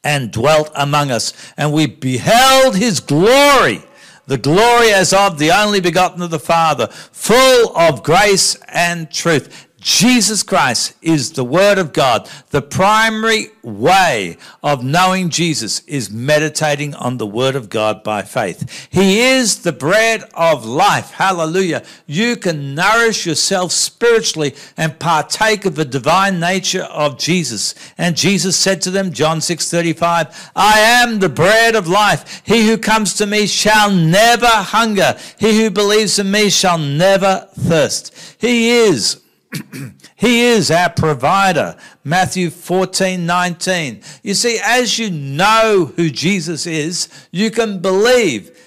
and 0.03 0.31
dwelt 0.31 0.69
among 0.75 1.11
us, 1.11 1.33
and 1.57 1.71
we 1.71 1.87
beheld 1.87 2.75
his 2.75 2.99
glory 2.99 3.83
the 4.25 4.37
glory 4.37 4.91
as 4.91 5.13
of 5.13 5.37
the 5.37 5.51
only 5.51 5.81
begotten 5.81 6.21
of 6.21 6.29
the 6.31 6.39
Father, 6.39 6.87
full 6.87 7.75
of 7.77 8.03
grace 8.03 8.55
and 8.67 9.11
truth. 9.11 9.67
Jesus 9.83 10.43
Christ 10.43 10.93
is 11.01 11.33
the 11.33 11.43
Word 11.43 11.77
of 11.77 11.91
God. 11.91 12.29
The 12.51 12.61
primary 12.61 13.47
way 13.61 14.37
of 14.63 14.81
knowing 14.81 15.29
Jesus 15.29 15.81
is 15.81 16.09
meditating 16.09 16.95
on 16.95 17.17
the 17.17 17.27
Word 17.27 17.55
of 17.57 17.69
God 17.69 18.01
by 18.01 18.21
faith. 18.21 18.87
He 18.89 19.19
is 19.19 19.63
the 19.63 19.73
bread 19.73 20.23
of 20.33 20.65
life. 20.65 21.11
Hallelujah. 21.11 21.83
You 22.05 22.37
can 22.37 22.73
nourish 22.73 23.25
yourself 23.25 23.73
spiritually 23.73 24.55
and 24.77 24.99
partake 24.99 25.65
of 25.65 25.75
the 25.75 25.83
divine 25.83 26.39
nature 26.39 26.83
of 26.83 27.19
Jesus. 27.19 27.75
And 27.97 28.15
Jesus 28.15 28.55
said 28.55 28.81
to 28.83 28.91
them, 28.91 29.11
John 29.11 29.41
6 29.41 29.69
35, 29.69 30.51
I 30.55 30.79
am 30.79 31.19
the 31.19 31.27
bread 31.27 31.75
of 31.75 31.89
life. 31.89 32.41
He 32.45 32.67
who 32.67 32.77
comes 32.77 33.15
to 33.15 33.25
me 33.25 33.47
shall 33.47 33.91
never 33.91 34.47
hunger. 34.47 35.17
He 35.37 35.61
who 35.61 35.69
believes 35.69 36.19
in 36.19 36.31
me 36.31 36.49
shall 36.49 36.77
never 36.77 37.49
thirst. 37.53 38.37
He 38.39 38.69
is 38.69 39.22
he 40.15 40.41
is 40.41 40.71
our 40.71 40.89
provider. 40.89 41.75
Matthew 42.03 42.49
14, 42.49 43.25
19. 43.25 44.01
You 44.23 44.33
see, 44.33 44.59
as 44.63 44.97
you 44.97 45.09
know 45.09 45.91
who 45.95 46.09
Jesus 46.09 46.65
is, 46.65 47.09
you 47.31 47.51
can 47.51 47.79
believe 47.79 48.59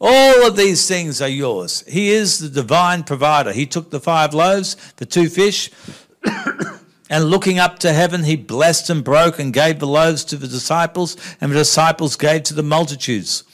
all 0.00 0.46
of 0.46 0.56
these 0.56 0.86
things 0.86 1.20
are 1.20 1.28
yours. 1.28 1.84
He 1.88 2.10
is 2.10 2.38
the 2.38 2.48
divine 2.48 3.02
provider. 3.02 3.52
He 3.52 3.66
took 3.66 3.90
the 3.90 4.00
five 4.00 4.32
loaves, 4.32 4.76
the 4.96 5.06
two 5.06 5.28
fish, 5.28 5.70
and 7.10 7.24
looking 7.24 7.58
up 7.58 7.78
to 7.80 7.92
heaven, 7.92 8.22
he 8.22 8.36
blessed 8.36 8.90
and 8.90 9.02
broke 9.02 9.38
and 9.38 9.52
gave 9.52 9.80
the 9.80 9.86
loaves 9.86 10.24
to 10.26 10.36
the 10.36 10.46
disciples, 10.46 11.16
and 11.40 11.50
the 11.50 11.56
disciples 11.56 12.16
gave 12.16 12.44
to 12.44 12.54
the 12.54 12.62
multitudes. 12.62 13.44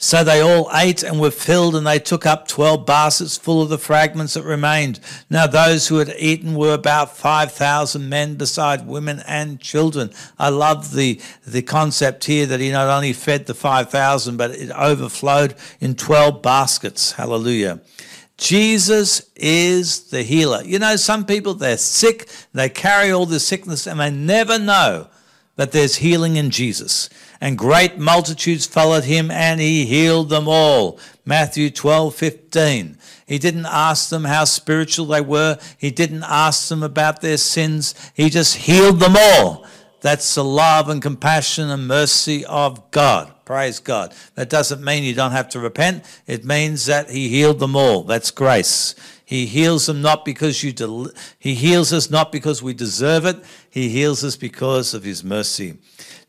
So 0.00 0.22
they 0.22 0.40
all 0.40 0.70
ate 0.72 1.02
and 1.02 1.20
were 1.20 1.32
filled, 1.32 1.74
and 1.74 1.84
they 1.84 1.98
took 1.98 2.24
up 2.24 2.46
twelve 2.46 2.86
baskets 2.86 3.36
full 3.36 3.60
of 3.60 3.68
the 3.68 3.78
fragments 3.78 4.34
that 4.34 4.44
remained. 4.44 5.00
Now 5.28 5.48
those 5.48 5.88
who 5.88 5.96
had 5.96 6.14
eaten 6.16 6.54
were 6.54 6.72
about 6.72 7.16
five 7.16 7.50
thousand 7.50 8.08
men, 8.08 8.36
beside 8.36 8.86
women 8.86 9.24
and 9.26 9.60
children. 9.60 10.10
I 10.38 10.50
love 10.50 10.94
the 10.94 11.20
the 11.44 11.62
concept 11.62 12.26
here 12.26 12.46
that 12.46 12.60
he 12.60 12.70
not 12.70 12.88
only 12.88 13.12
fed 13.12 13.46
the 13.46 13.54
five 13.54 13.90
thousand, 13.90 14.36
but 14.36 14.52
it 14.52 14.70
overflowed 14.70 15.56
in 15.80 15.96
twelve 15.96 16.42
baskets. 16.42 17.12
Hallelujah. 17.12 17.80
Jesus 18.36 19.28
is 19.34 20.10
the 20.10 20.22
healer. 20.22 20.62
You 20.62 20.78
know, 20.78 20.94
some 20.94 21.26
people 21.26 21.54
they're 21.54 21.76
sick, 21.76 22.28
they 22.54 22.68
carry 22.68 23.10
all 23.10 23.26
this 23.26 23.44
sickness, 23.44 23.88
and 23.88 23.98
they 23.98 24.12
never 24.12 24.60
know 24.60 25.08
that 25.56 25.72
there's 25.72 25.96
healing 25.96 26.36
in 26.36 26.50
Jesus 26.50 27.10
and 27.40 27.56
great 27.56 27.98
multitudes 27.98 28.66
followed 28.66 29.04
him, 29.04 29.30
and 29.30 29.60
he 29.60 29.86
healed 29.86 30.28
them 30.28 30.48
all. 30.48 30.98
Matthew 31.24 31.70
12, 31.70 32.14
15. 32.14 32.98
He 33.26 33.38
didn't 33.38 33.66
ask 33.66 34.08
them 34.08 34.24
how 34.24 34.44
spiritual 34.44 35.06
they 35.06 35.20
were. 35.20 35.58
He 35.76 35.90
didn't 35.90 36.24
ask 36.24 36.68
them 36.68 36.82
about 36.82 37.20
their 37.20 37.36
sins. 37.36 37.94
He 38.14 38.30
just 38.30 38.56
healed 38.56 39.00
them 39.00 39.14
all. 39.16 39.66
That's 40.00 40.34
the 40.34 40.44
love 40.44 40.88
and 40.88 41.02
compassion 41.02 41.70
and 41.70 41.86
mercy 41.88 42.44
of 42.44 42.90
God. 42.90 43.32
Praise 43.44 43.80
God. 43.80 44.14
That 44.34 44.50
doesn't 44.50 44.84
mean 44.84 45.04
you 45.04 45.14
don't 45.14 45.32
have 45.32 45.48
to 45.50 45.60
repent. 45.60 46.04
It 46.26 46.44
means 46.44 46.86
that 46.86 47.10
He 47.10 47.28
healed 47.28 47.58
them 47.58 47.76
all. 47.76 48.04
That's 48.04 48.30
grace. 48.30 48.94
He 49.24 49.46
heals 49.46 49.86
them 49.86 50.00
not 50.00 50.24
because 50.24 50.62
you 50.62 50.72
del- 50.72 51.10
He 51.38 51.54
heals 51.54 51.92
us 51.92 52.10
not 52.10 52.30
because 52.32 52.62
we 52.62 52.74
deserve 52.74 53.26
it. 53.26 53.42
He 53.68 53.88
heals 53.88 54.24
us 54.24 54.36
because 54.36 54.94
of 54.94 55.04
His 55.04 55.24
mercy. 55.24 55.76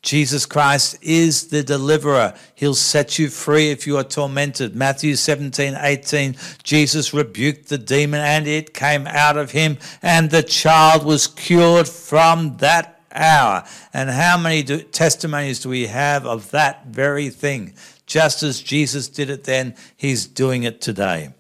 Jesus 0.02 0.46
Christ 0.46 0.98
is 1.02 1.48
the 1.48 1.62
deliverer. 1.62 2.34
He'll 2.56 2.74
set 2.74 3.20
you 3.20 3.30
free 3.30 3.70
if 3.70 3.86
you 3.86 3.98
are 3.98 4.04
tormented. 4.04 4.76
Matthew 4.76 5.16
17, 5.16 5.76
18. 5.78 6.36
Jesus 6.64 7.14
rebuked 7.14 7.68
the 7.68 7.78
demon 7.78 8.22
and 8.22 8.48
it 8.48 8.74
came 8.74 9.08
out 9.08 9.38
of 9.38 9.52
him, 9.52 9.78
and 10.02 10.30
the 10.30 10.44
child 10.44 11.04
was 11.04 11.28
cured 11.28 11.88
from 11.88 12.58
that 12.58 13.02
hour. 13.12 13.66
And 13.94 14.10
how 14.10 14.38
many 14.38 14.64
do, 14.64 14.82
testimonies 14.82 15.60
do 15.60 15.70
we 15.70 15.88
have 15.88 16.26
of 16.26 16.52
that 16.52 16.88
very 16.88 17.30
thing? 17.30 17.74
Just 18.06 18.42
as 18.42 18.62
Jesus 18.62 19.08
did 19.08 19.30
it 19.30 19.44
then, 19.44 19.76
he's 19.98 20.26
doing 20.26 20.64
it 20.64 20.82
today. 20.82 21.34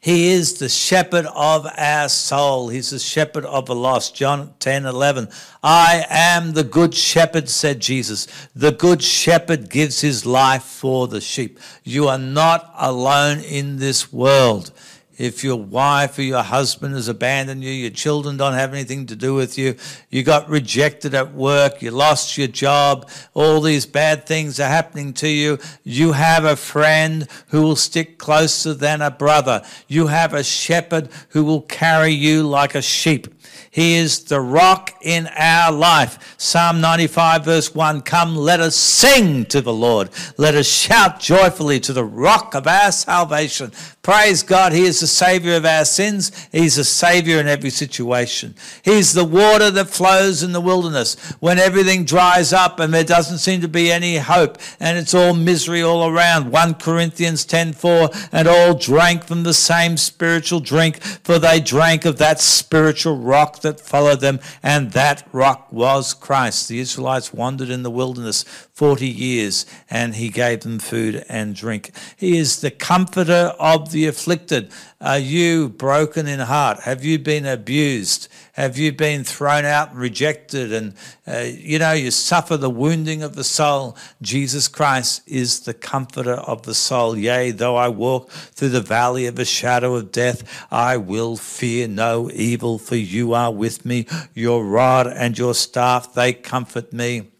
He 0.00 0.28
is 0.28 0.54
the 0.54 0.68
shepherd 0.68 1.26
of 1.34 1.66
our 1.76 2.08
soul. 2.08 2.68
He's 2.68 2.90
the 2.90 2.98
shepherd 2.98 3.44
of 3.44 3.66
the 3.66 3.74
lost. 3.74 4.14
John 4.14 4.54
10 4.60 4.86
11. 4.86 5.28
I 5.62 6.04
am 6.08 6.52
the 6.52 6.64
good 6.64 6.94
shepherd, 6.94 7.48
said 7.48 7.80
Jesus. 7.80 8.26
The 8.54 8.72
good 8.72 9.02
shepherd 9.02 9.70
gives 9.70 10.00
his 10.00 10.24
life 10.24 10.62
for 10.62 11.08
the 11.08 11.20
sheep. 11.20 11.58
You 11.84 12.08
are 12.08 12.18
not 12.18 12.72
alone 12.76 13.40
in 13.40 13.78
this 13.78 14.12
world 14.12 14.72
if 15.18 15.42
your 15.42 15.56
wife 15.56 16.16
or 16.18 16.22
your 16.22 16.42
husband 16.42 16.94
has 16.94 17.08
abandoned 17.08 17.62
you, 17.62 17.70
your 17.70 17.90
children 17.90 18.36
don't 18.36 18.54
have 18.54 18.72
anything 18.72 19.06
to 19.06 19.16
do 19.16 19.34
with 19.34 19.58
you, 19.58 19.74
you 20.10 20.22
got 20.22 20.48
rejected 20.48 21.12
at 21.14 21.34
work, 21.34 21.82
you 21.82 21.90
lost 21.90 22.38
your 22.38 22.46
job, 22.46 23.08
all 23.34 23.60
these 23.60 23.84
bad 23.84 24.26
things 24.26 24.60
are 24.60 24.68
happening 24.68 25.12
to 25.12 25.28
you, 25.28 25.58
you 25.82 26.12
have 26.12 26.44
a 26.44 26.56
friend 26.56 27.26
who 27.48 27.62
will 27.62 27.76
stick 27.76 28.18
closer 28.18 28.72
than 28.72 29.02
a 29.02 29.10
brother. 29.10 29.62
You 29.88 30.06
have 30.06 30.32
a 30.32 30.44
shepherd 30.44 31.08
who 31.30 31.44
will 31.44 31.62
carry 31.62 32.12
you 32.12 32.44
like 32.44 32.74
a 32.74 32.82
sheep. 32.82 33.26
He 33.70 33.94
is 33.94 34.24
the 34.24 34.40
rock 34.40 34.94
in 35.02 35.28
our 35.36 35.70
life. 35.72 36.36
Psalm 36.38 36.80
95, 36.80 37.44
verse 37.44 37.74
1 37.74 38.02
Come, 38.02 38.36
let 38.36 38.60
us 38.60 38.76
sing 38.76 39.44
to 39.46 39.60
the 39.60 39.72
Lord. 39.72 40.10
Let 40.36 40.54
us 40.54 40.66
shout 40.66 41.20
joyfully 41.20 41.80
to 41.80 41.92
the 41.92 42.04
rock 42.04 42.54
of 42.54 42.66
our 42.66 42.92
salvation. 42.92 43.72
Praise 44.02 44.42
God, 44.42 44.72
He 44.72 44.84
is 44.84 45.00
the 45.00 45.06
Savior 45.06 45.56
of 45.56 45.66
our 45.66 45.84
sins. 45.84 46.32
He's 46.50 46.78
a 46.78 46.84
Savior 46.84 47.40
in 47.40 47.46
every 47.46 47.68
situation. 47.68 48.54
He's 48.82 49.12
the 49.12 49.24
water 49.24 49.70
that 49.70 49.88
flows 49.90 50.42
in 50.42 50.52
the 50.52 50.62
wilderness 50.62 51.16
when 51.40 51.58
everything 51.58 52.06
dries 52.06 52.54
up 52.54 52.80
and 52.80 52.94
there 52.94 53.04
doesn't 53.04 53.36
seem 53.36 53.60
to 53.60 53.68
be 53.68 53.92
any 53.92 54.16
hope 54.16 54.56
and 54.80 54.96
it's 54.96 55.12
all 55.12 55.34
misery 55.34 55.82
all 55.82 56.08
around. 56.08 56.50
1 56.50 56.74
Corinthians 56.74 57.44
10:4 57.44 58.28
and 58.32 58.48
all 58.48 58.72
drank 58.72 59.24
from 59.24 59.42
the 59.42 59.52
same 59.52 59.98
spiritual 59.98 60.60
drink, 60.60 61.02
for 61.02 61.38
they 61.38 61.60
drank 61.60 62.06
of 62.06 62.16
that 62.16 62.40
spiritual 62.40 63.18
rock 63.18 63.57
that 63.62 63.80
followed 63.80 64.20
them, 64.20 64.40
and 64.62 64.92
that 64.92 65.26
rock 65.32 65.72
was 65.72 66.14
Christ. 66.14 66.68
The 66.68 66.80
Israelites 66.80 67.32
wandered 67.32 67.70
in 67.70 67.82
the 67.82 67.90
wilderness 67.90 68.44
40 68.78 69.08
years 69.08 69.66
and 69.90 70.14
he 70.14 70.28
gave 70.28 70.60
them 70.60 70.78
food 70.78 71.24
and 71.28 71.56
drink. 71.56 71.90
He 72.16 72.38
is 72.38 72.60
the 72.60 72.70
comforter 72.70 73.52
of 73.58 73.90
the 73.90 74.06
afflicted. 74.06 74.70
Are 75.00 75.18
you 75.18 75.68
broken 75.68 76.28
in 76.28 76.38
heart? 76.38 76.82
Have 76.82 77.04
you 77.04 77.18
been 77.18 77.44
abused? 77.44 78.28
Have 78.52 78.78
you 78.78 78.92
been 78.92 79.24
thrown 79.24 79.64
out 79.64 79.90
and 79.90 79.98
rejected? 79.98 80.72
And, 80.72 80.94
uh, 81.26 81.38
you 81.38 81.80
know, 81.80 81.90
you 81.90 82.12
suffer 82.12 82.56
the 82.56 82.70
wounding 82.70 83.20
of 83.24 83.34
the 83.34 83.42
soul. 83.42 83.96
Jesus 84.22 84.68
Christ 84.68 85.22
is 85.26 85.58
the 85.58 85.74
comforter 85.74 86.34
of 86.34 86.62
the 86.62 86.74
soul. 86.74 87.18
Yea, 87.18 87.50
though 87.50 87.74
I 87.74 87.88
walk 87.88 88.30
through 88.30 88.68
the 88.68 88.80
valley 88.80 89.26
of 89.26 89.34
the 89.34 89.44
shadow 89.44 89.96
of 89.96 90.12
death, 90.12 90.68
I 90.70 90.98
will 90.98 91.36
fear 91.36 91.88
no 91.88 92.30
evil, 92.30 92.78
for 92.78 92.94
you 92.94 93.34
are 93.34 93.52
with 93.52 93.84
me. 93.84 94.06
Your 94.34 94.64
rod 94.64 95.08
and 95.08 95.36
your 95.36 95.54
staff, 95.54 96.14
they 96.14 96.32
comfort 96.32 96.92
me. 96.92 97.32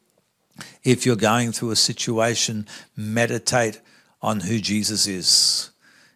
If 0.85 1.05
you're 1.05 1.17
going 1.17 1.53
through 1.53 1.71
a 1.71 1.77
situation, 1.77 2.67
meditate 2.97 3.81
on 4.21 4.41
who 4.41 4.59
Jesus 4.59 5.07
is. 5.07 5.71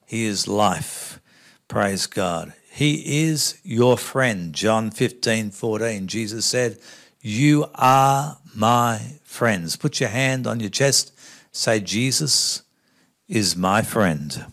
He 0.06 0.24
is 0.24 0.48
life. 0.48 1.20
Praise 1.68 2.06
God. 2.06 2.52
He 2.70 3.24
is 3.28 3.60
your 3.62 3.98
friend. 3.98 4.52
John 4.52 4.90
15, 4.90 5.50
14. 5.50 6.06
Jesus 6.06 6.46
said, 6.46 6.78
You 7.20 7.66
are 7.74 8.38
my 8.54 9.18
friends. 9.24 9.76
Put 9.76 10.00
your 10.00 10.08
hand 10.08 10.46
on 10.46 10.60
your 10.60 10.70
chest. 10.70 11.12
Say, 11.52 11.80
Jesus 11.80 12.62
is 13.28 13.56
my 13.56 13.82
friend. 13.82 14.46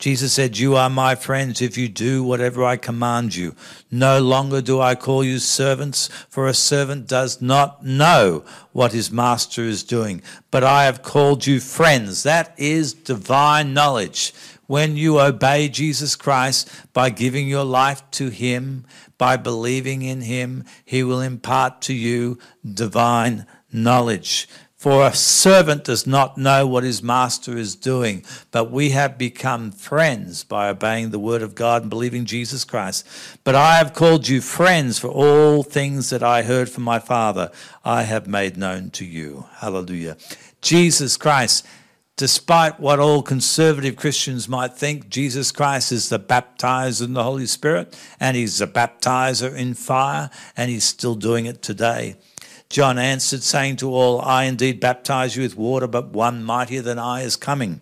Jesus 0.00 0.32
said, 0.32 0.56
You 0.56 0.76
are 0.76 0.88
my 0.88 1.14
friends 1.14 1.60
if 1.60 1.76
you 1.76 1.86
do 1.86 2.24
whatever 2.24 2.64
I 2.64 2.78
command 2.78 3.36
you. 3.36 3.54
No 3.90 4.18
longer 4.18 4.62
do 4.62 4.80
I 4.80 4.94
call 4.94 5.22
you 5.22 5.38
servants, 5.38 6.08
for 6.28 6.48
a 6.48 6.54
servant 6.54 7.06
does 7.06 7.42
not 7.42 7.84
know 7.84 8.42
what 8.72 8.92
his 8.92 9.12
master 9.12 9.62
is 9.62 9.84
doing, 9.84 10.22
but 10.50 10.64
I 10.64 10.84
have 10.84 11.02
called 11.02 11.46
you 11.46 11.60
friends. 11.60 12.22
That 12.22 12.54
is 12.56 12.94
divine 12.94 13.74
knowledge. 13.74 14.32
When 14.66 14.96
you 14.96 15.20
obey 15.20 15.68
Jesus 15.68 16.16
Christ 16.16 16.70
by 16.94 17.10
giving 17.10 17.46
your 17.46 17.64
life 17.64 18.02
to 18.12 18.30
him, 18.30 18.86
by 19.18 19.36
believing 19.36 20.00
in 20.00 20.22
him, 20.22 20.64
he 20.84 21.02
will 21.02 21.20
impart 21.20 21.82
to 21.82 21.92
you 21.92 22.38
divine 22.64 23.46
knowledge. 23.70 24.48
For 24.80 25.06
a 25.06 25.14
servant 25.14 25.84
does 25.84 26.06
not 26.06 26.38
know 26.38 26.66
what 26.66 26.84
his 26.84 27.02
master 27.02 27.54
is 27.54 27.76
doing, 27.76 28.24
but 28.50 28.70
we 28.70 28.92
have 28.92 29.18
become 29.18 29.72
friends 29.72 30.42
by 30.42 30.70
obeying 30.70 31.10
the 31.10 31.18
word 31.18 31.42
of 31.42 31.54
God 31.54 31.82
and 31.82 31.90
believing 31.90 32.24
Jesus 32.24 32.64
Christ. 32.64 33.06
But 33.44 33.54
I 33.54 33.76
have 33.76 33.92
called 33.92 34.26
you 34.26 34.40
friends, 34.40 34.98
for 34.98 35.08
all 35.08 35.62
things 35.62 36.08
that 36.08 36.22
I 36.22 36.44
heard 36.44 36.70
from 36.70 36.84
my 36.84 36.98
Father, 36.98 37.50
I 37.84 38.04
have 38.04 38.26
made 38.26 38.56
known 38.56 38.88
to 38.92 39.04
you. 39.04 39.44
Hallelujah. 39.56 40.16
Jesus 40.62 41.18
Christ, 41.18 41.66
despite 42.16 42.80
what 42.80 42.98
all 42.98 43.20
conservative 43.20 43.96
Christians 43.96 44.48
might 44.48 44.72
think, 44.72 45.10
Jesus 45.10 45.52
Christ 45.52 45.92
is 45.92 46.08
the 46.08 46.18
baptizer 46.18 47.04
in 47.04 47.12
the 47.12 47.24
Holy 47.24 47.44
Spirit, 47.44 47.94
and 48.18 48.34
he's 48.34 48.62
a 48.62 48.66
baptizer 48.66 49.54
in 49.54 49.74
fire, 49.74 50.30
and 50.56 50.70
he's 50.70 50.84
still 50.84 51.16
doing 51.16 51.44
it 51.44 51.60
today. 51.60 52.16
John 52.70 52.98
answered, 52.98 53.42
saying 53.42 53.76
to 53.78 53.92
all, 53.92 54.22
I 54.22 54.44
indeed 54.44 54.78
baptize 54.78 55.34
you 55.34 55.42
with 55.42 55.56
water, 55.56 55.88
but 55.88 56.10
one 56.10 56.44
mightier 56.44 56.82
than 56.82 57.00
I 57.00 57.22
is 57.22 57.34
coming, 57.34 57.80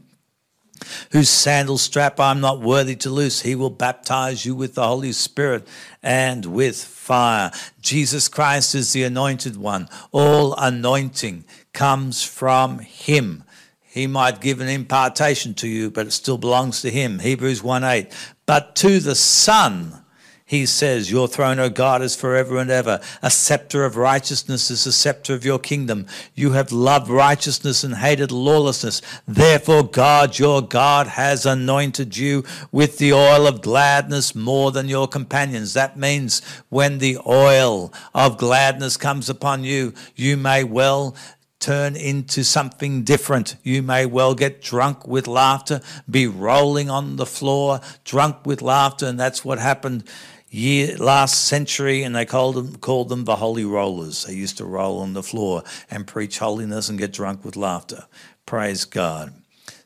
whose 1.12 1.29
sandal 1.29 1.77
strap 1.77 2.18
I'm 2.18 2.40
not 2.40 2.62
worthy 2.62 2.96
to 2.96 3.11
loose. 3.11 3.42
He 3.42 3.55
will 3.55 3.68
baptize 3.68 4.46
you 4.46 4.55
with 4.55 4.74
the 4.74 4.87
Holy 4.87 5.12
Spirit 5.12 5.68
and 6.03 6.46
with 6.46 6.83
fire. 6.83 7.51
Jesus 7.83 8.29
Christ 8.29 8.74
is 8.74 8.94
the 8.94 9.05
anointed 9.05 9.59
one. 9.59 9.90
All 10.11 10.55
anointing 10.55 11.44
comes 11.74 12.24
from 12.24 12.79
him. 12.79 13.44
He 13.83 14.07
might 14.07 14.40
give 14.40 14.61
an 14.62 14.68
impartation 14.68 15.53
to 15.55 15.68
you, 15.68 15.90
but 15.90 16.07
it 16.07 16.12
still 16.12 16.38
belongs 16.38 16.81
to 16.81 16.90
him. 16.90 17.18
Hebrews 17.18 17.62
1 17.62 17.85
8. 17.85 18.12
But 18.46 18.74
to 18.77 19.01
the 19.01 19.14
Son, 19.14 20.03
he 20.48 20.64
says, 20.64 21.11
Your 21.11 21.28
throne, 21.28 21.58
O 21.58 21.68
God, 21.68 22.00
is 22.00 22.16
forever 22.16 22.56
and 22.56 22.70
ever. 22.70 23.02
A 23.20 23.30
scepter 23.30 23.84
of 23.84 23.98
righteousness 23.98 24.70
is 24.70 24.84
the 24.84 24.92
scepter 24.92 25.34
of 25.34 25.44
your 25.44 25.58
kingdom. 25.58 26.06
You 26.34 26.52
have 26.52 26.72
loved 26.72 27.11
righteousness 27.11 27.84
and 27.84 27.96
hated 27.96 28.32
lawlessness. 28.32 29.02
Therefore, 29.26 29.82
God, 29.82 30.38
your 30.38 30.62
God, 30.62 31.06
has 31.06 31.44
anointed 31.44 32.16
you 32.16 32.44
with 32.72 32.96
the 32.96 33.12
oil 33.12 33.46
of 33.46 33.61
gladness 33.61 34.34
more 34.34 34.72
than 34.72 34.88
your 34.88 35.06
companions. 35.06 35.74
That 35.74 35.98
means 35.98 36.40
when 36.70 36.96
the 36.96 37.18
oil 37.26 37.92
of 38.14 38.38
gladness 38.38 38.96
comes 38.96 39.28
upon 39.28 39.64
you, 39.64 39.92
you 40.16 40.38
may 40.38 40.64
well 40.64 41.14
turn 41.61 41.94
into 41.94 42.42
something 42.42 43.02
different. 43.02 43.56
You 43.62 43.82
may 43.82 44.06
well 44.06 44.34
get 44.34 44.62
drunk 44.62 45.06
with 45.06 45.26
laughter, 45.26 45.82
be 46.08 46.26
rolling 46.26 46.88
on 46.88 47.16
the 47.16 47.26
floor, 47.26 47.82
drunk 48.04 48.46
with 48.46 48.62
laughter, 48.62 49.04
and 49.04 49.20
that's 49.20 49.44
what 49.44 49.58
happened 49.58 50.04
year 50.50 50.96
last 50.96 51.44
century, 51.46 52.02
and 52.02 52.14
they 52.14 52.24
called 52.24 52.54
them 52.56 52.76
called 52.76 53.08
them 53.08 53.24
the 53.24 53.37
holy 53.37 53.64
rollers. 53.64 54.24
They 54.24 54.34
used 54.34 54.58
to 54.58 54.64
roll 54.64 55.00
on 55.00 55.14
the 55.14 55.22
floor 55.22 55.62
and 55.90 56.06
preach 56.06 56.38
holiness 56.38 56.88
and 56.88 56.98
get 56.98 57.12
drunk 57.12 57.44
with 57.44 57.56
laughter. 57.56 58.06
Praise 58.46 58.84
God. 58.84 59.34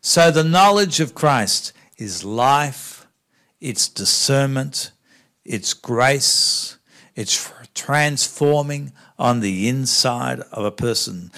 So 0.01 0.31
the 0.31 0.45
knowledge 0.45 1.01
of 1.01 1.15
Christ 1.15 1.73
is 1.97 2.25
life, 2.25 3.07
it's 3.61 3.89
discernment, 3.89 4.93
it's 5.45 5.75
grace, 5.75 6.79
it's 7.15 7.53
transforming 7.75 8.93
on 9.19 9.41
the 9.41 9.69
inside 9.69 10.41
of 10.53 10.65
a 10.65 10.71
person. 10.71 11.31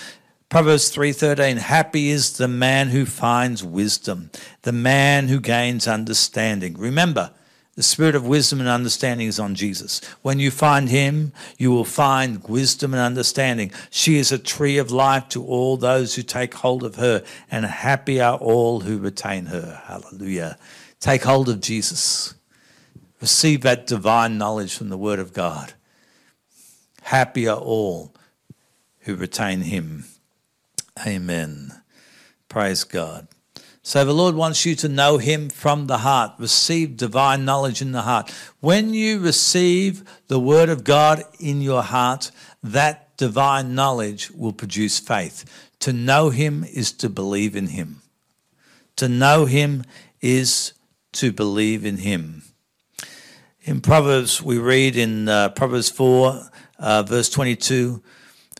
Proverbs 0.48 0.90
3:13 0.90 1.56
Happy 1.56 2.10
is 2.10 2.36
the 2.36 2.48
man 2.48 2.88
who 2.88 3.06
finds 3.06 3.64
wisdom, 3.64 4.30
the 4.62 4.72
man 4.72 5.28
who 5.28 5.40
gains 5.40 5.88
understanding. 5.88 6.78
Remember, 6.78 7.32
the 7.76 7.82
spirit 7.82 8.14
of 8.14 8.26
wisdom 8.26 8.60
and 8.60 8.68
understanding 8.68 9.26
is 9.26 9.40
on 9.40 9.56
Jesus. 9.56 10.00
When 10.22 10.38
you 10.38 10.50
find 10.52 10.88
him, 10.88 11.32
you 11.58 11.72
will 11.72 11.84
find 11.84 12.42
wisdom 12.44 12.94
and 12.94 13.02
understanding. 13.02 13.72
She 13.90 14.16
is 14.16 14.30
a 14.30 14.38
tree 14.38 14.78
of 14.78 14.92
life 14.92 15.28
to 15.30 15.44
all 15.44 15.76
those 15.76 16.14
who 16.14 16.22
take 16.22 16.54
hold 16.54 16.84
of 16.84 16.96
her, 16.96 17.24
and 17.50 17.64
happy 17.64 18.20
are 18.20 18.38
all 18.38 18.80
who 18.80 18.98
retain 18.98 19.46
her. 19.46 19.82
Hallelujah. 19.86 20.56
Take 21.00 21.24
hold 21.24 21.48
of 21.48 21.60
Jesus. 21.60 22.34
Receive 23.20 23.62
that 23.62 23.86
divine 23.86 24.38
knowledge 24.38 24.76
from 24.76 24.88
the 24.88 24.98
Word 24.98 25.18
of 25.18 25.32
God. 25.32 25.72
Happy 27.02 27.48
are 27.48 27.58
all 27.58 28.14
who 29.00 29.16
retain 29.16 29.62
him. 29.62 30.04
Amen. 31.04 31.72
Praise 32.48 32.84
God. 32.84 33.26
So 33.84 34.04
the 34.04 34.12
Lord 34.12 34.34
wants 34.34 34.66
you 34.66 34.74
to 34.76 34.88
know 34.88 35.18
Him 35.18 35.48
from 35.48 35.86
the 35.86 35.98
heart, 35.98 36.32
receive 36.38 36.96
divine 36.96 37.44
knowledge 37.44 37.80
in 37.80 37.92
the 37.92 38.02
heart. 38.02 38.30
When 38.58 38.94
you 38.94 39.20
receive 39.20 40.02
the 40.26 40.40
Word 40.40 40.68
of 40.68 40.82
God 40.82 41.22
in 41.38 41.60
your 41.60 41.82
heart, 41.82 42.32
that 42.62 43.16
divine 43.16 43.76
knowledge 43.76 44.32
will 44.32 44.52
produce 44.52 44.98
faith. 44.98 45.68
To 45.80 45.92
know 45.92 46.30
Him 46.30 46.64
is 46.64 46.90
to 46.94 47.08
believe 47.08 47.54
in 47.54 47.68
Him. 47.68 48.02
To 48.96 49.08
know 49.08 49.44
Him 49.44 49.84
is 50.20 50.72
to 51.14 51.32
believe 51.32 51.84
in 51.84 51.98
him. 51.98 52.42
In 53.62 53.80
Proverbs, 53.80 54.42
we 54.42 54.58
read 54.58 54.96
in 54.96 55.28
uh, 55.28 55.48
Proverbs 55.50 55.88
4, 55.90 56.50
uh, 56.78 57.02
verse 57.04 57.30
22 57.30 58.02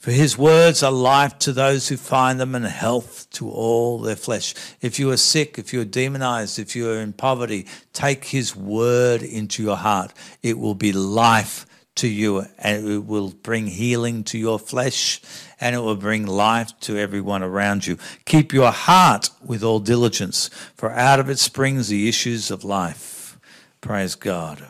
For 0.05 0.11
his 0.11 0.37
words 0.37 0.83
are 0.83 0.93
life 0.93 1.39
to 1.39 1.53
those 1.55 1.89
who 1.89 1.97
find 1.97 2.39
them 2.39 2.55
and 2.55 2.67
health 2.67 3.27
to 3.31 3.49
all 3.49 3.99
their 3.99 4.17
flesh. 4.17 4.55
If 4.83 4.99
you 4.99 5.11
are 5.13 5.17
sick, 5.17 5.59
if 5.59 5.73
you 5.73 5.81
are 5.81 5.87
demonized, 5.87 6.59
if 6.59 6.77
you 6.77 6.91
are 6.91 7.01
in 7.01 7.15
poverty, 7.15 7.65
take 7.95 8.27
his 8.27 8.55
word 8.55 9.23
into 9.23 9.63
your 9.63 9.79
heart. 9.79 10.13
It 10.43 10.59
will 10.59 10.75
be 10.75 10.93
life 10.93 11.65
to 11.95 12.07
you 12.07 12.45
and 12.59 12.87
it 12.87 13.07
will 13.07 13.31
bring 13.31 13.67
healing 13.67 14.25
to 14.25 14.37
your 14.37 14.59
flesh 14.59 15.23
and 15.59 15.75
it 15.75 15.79
will 15.79 15.97
bring 15.97 16.27
life 16.27 16.79
to 16.81 16.99
everyone 16.99 17.43
around 17.43 17.87
you. 17.87 17.97
Keep 18.27 18.53
your 18.53 18.73
heart 18.73 19.31
with 19.43 19.65
all 19.65 19.81
diligence, 19.81 20.51
for 20.77 20.91
out 20.91 21.19
of 21.19 21.31
it 21.31 21.39
springs 21.39 21.89
the 21.89 22.11
issues 22.11 22.51
of 22.51 22.63
life. 22.63 23.39
Praise 23.81 24.17
God. 24.17 24.67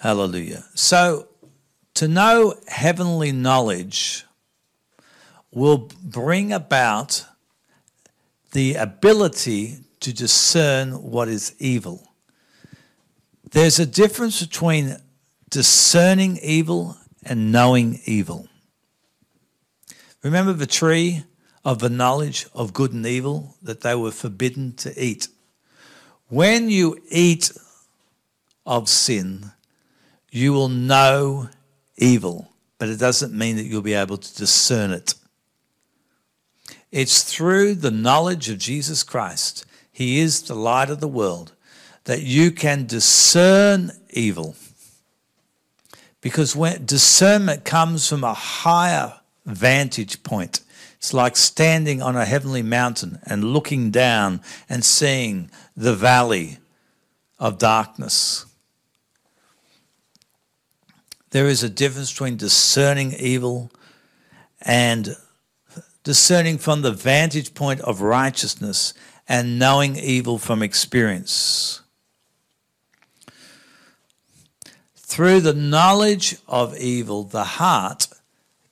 Hallelujah. 0.00 0.66
So, 0.74 1.28
to 1.94 2.08
know 2.08 2.54
heavenly 2.66 3.32
knowledge 3.32 4.24
will 5.52 5.90
bring 6.02 6.52
about 6.52 7.24
the 8.52 8.74
ability 8.74 9.78
to 10.00 10.12
discern 10.12 11.02
what 11.02 11.28
is 11.28 11.54
evil. 11.58 12.08
There's 13.52 13.78
a 13.78 13.86
difference 13.86 14.44
between 14.44 14.96
discerning 15.48 16.38
evil 16.42 16.96
and 17.22 17.52
knowing 17.52 18.00
evil. 18.04 18.48
Remember 20.22 20.52
the 20.52 20.66
tree 20.66 21.24
of 21.64 21.78
the 21.78 21.88
knowledge 21.88 22.46
of 22.54 22.72
good 22.72 22.92
and 22.92 23.06
evil 23.06 23.54
that 23.62 23.82
they 23.82 23.94
were 23.94 24.10
forbidden 24.10 24.72
to 24.74 24.92
eat. 25.02 25.28
When 26.28 26.68
you 26.68 27.00
eat 27.08 27.52
of 28.66 28.88
sin, 28.88 29.52
you 30.30 30.52
will 30.52 30.68
know 30.68 31.48
evil, 31.96 32.52
but 32.78 32.88
it 32.88 32.98
doesn't 32.98 33.32
mean 33.32 33.56
that 33.56 33.64
you'll 33.64 33.82
be 33.82 33.94
able 33.94 34.16
to 34.16 34.36
discern 34.36 34.90
it. 34.90 35.14
It's 36.90 37.22
through 37.22 37.74
the 37.74 37.90
knowledge 37.90 38.48
of 38.48 38.58
Jesus 38.58 39.02
Christ, 39.02 39.64
He 39.90 40.20
is 40.20 40.42
the 40.42 40.54
light 40.54 40.90
of 40.90 41.00
the 41.00 41.08
world, 41.08 41.52
that 42.04 42.22
you 42.22 42.50
can 42.50 42.86
discern 42.86 43.92
evil. 44.10 44.54
Because 46.20 46.56
when 46.56 46.86
discernment 46.86 47.64
comes 47.64 48.08
from 48.08 48.24
a 48.24 48.32
higher 48.32 49.20
vantage 49.44 50.22
point, 50.22 50.60
it's 50.96 51.12
like 51.12 51.36
standing 51.36 52.00
on 52.00 52.16
a 52.16 52.24
heavenly 52.24 52.62
mountain 52.62 53.18
and 53.26 53.52
looking 53.52 53.90
down 53.90 54.40
and 54.70 54.82
seeing 54.84 55.50
the 55.76 55.94
valley 55.94 56.58
of 57.38 57.58
darkness. 57.58 58.46
There 61.34 61.48
is 61.48 61.64
a 61.64 61.68
difference 61.68 62.12
between 62.12 62.36
discerning 62.36 63.12
evil 63.12 63.72
and 64.60 65.16
discerning 66.04 66.58
from 66.58 66.82
the 66.82 66.92
vantage 66.92 67.54
point 67.54 67.80
of 67.80 68.02
righteousness 68.02 68.94
and 69.28 69.58
knowing 69.58 69.96
evil 69.96 70.38
from 70.38 70.62
experience. 70.62 71.80
Through 74.94 75.40
the 75.40 75.54
knowledge 75.54 76.36
of 76.46 76.78
evil, 76.78 77.24
the 77.24 77.42
heart 77.42 78.06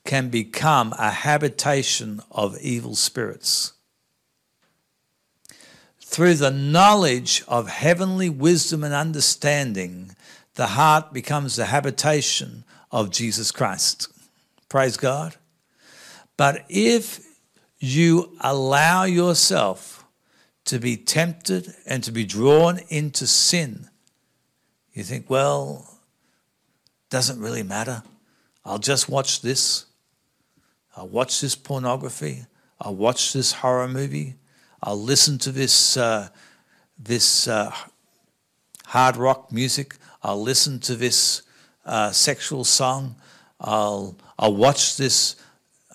can 0.05 0.29
become 0.29 0.94
a 0.96 1.11
habitation 1.11 2.20
of 2.31 2.57
evil 2.61 2.94
spirits. 2.94 3.72
Through 6.01 6.35
the 6.35 6.53
knowledge 6.53 7.42
of 7.48 7.66
heavenly 7.68 8.31
wisdom 8.31 8.85
and 8.85 8.94
understanding, 8.94 10.14
the 10.54 10.68
heart 10.68 11.12
becomes 11.12 11.56
the 11.56 11.66
habitation 11.66 12.64
of 12.90 13.10
Jesus 13.10 13.50
Christ. 13.50 14.08
Praise 14.68 14.96
God. 14.96 15.36
But 16.36 16.64
if 16.68 17.20
you 17.78 18.36
allow 18.40 19.04
yourself 19.04 20.04
to 20.64 20.78
be 20.78 20.96
tempted 20.96 21.74
and 21.86 22.04
to 22.04 22.12
be 22.12 22.24
drawn 22.24 22.80
into 22.88 23.26
sin, 23.26 23.88
you 24.92 25.02
think, 25.02 25.28
well, 25.28 25.98
doesn't 27.10 27.40
really 27.40 27.62
matter. 27.62 28.02
I'll 28.64 28.78
just 28.78 29.08
watch 29.08 29.42
this. 29.42 29.86
I'll 30.96 31.08
watch 31.08 31.40
this 31.40 31.54
pornography. 31.54 32.46
I'll 32.80 32.94
watch 32.94 33.32
this 33.32 33.52
horror 33.52 33.88
movie. 33.88 34.36
I'll 34.82 35.00
listen 35.00 35.38
to 35.38 35.52
this 35.52 35.96
uh, 35.96 36.28
this 36.98 37.48
uh, 37.48 37.72
hard 38.86 39.16
rock 39.16 39.52
music. 39.52 39.96
I'll 40.22 40.42
listen 40.42 40.78
to 40.80 40.94
this 40.94 41.42
uh, 41.85 42.12
sexual 42.12 42.64
song. 42.64 43.16
I'll 43.61 44.16
I'll 44.38 44.54
watch 44.54 44.96
this 44.96 45.37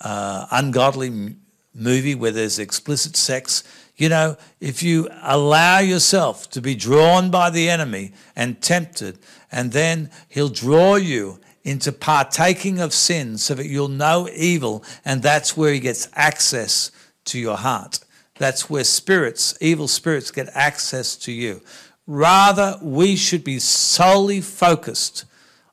uh, 0.02 0.48
ungodly 0.52 1.36
movie 1.74 2.16
where 2.16 2.32
there's 2.32 2.60
explicit 2.60 3.16
sex. 3.16 3.64
You 3.96 4.10
know, 4.10 4.38
if 4.60 4.84
you 4.84 5.10
allow 5.24 5.80
yourself 5.80 6.50
to 6.52 6.62
be 6.62 6.76
drawn 6.76 7.32
by 7.32 7.50
the 7.50 7.70
enemy 7.70 8.14
and 8.36 8.62
tempted, 8.62 9.20
and 9.52 9.72
then 9.72 10.12
he'll 10.30 10.50
draw 10.50 10.96
you 10.96 11.40
into 11.64 11.92
partaking 11.92 12.80
of 12.80 12.94
sin 12.94 13.38
so 13.38 13.54
that 13.56 13.66
you'll 13.66 13.88
know 13.88 14.30
evil, 14.34 14.84
and 15.04 15.22
that's 15.22 15.58
where 15.58 15.74
he 15.74 15.80
gets 15.80 16.08
access 16.14 16.92
to 17.26 17.40
your 17.40 17.58
heart. 17.58 18.00
That's 18.38 18.70
where 18.70 18.84
spirits, 18.84 19.58
evil 19.60 19.88
spirits, 19.88 20.32
get 20.32 20.50
access 20.54 21.16
to 21.18 21.32
you. 21.32 21.62
Rather, 22.08 22.80
we 22.82 23.18
should 23.18 23.44
be 23.44 23.60
solely 23.60 24.40
focused 24.40 25.26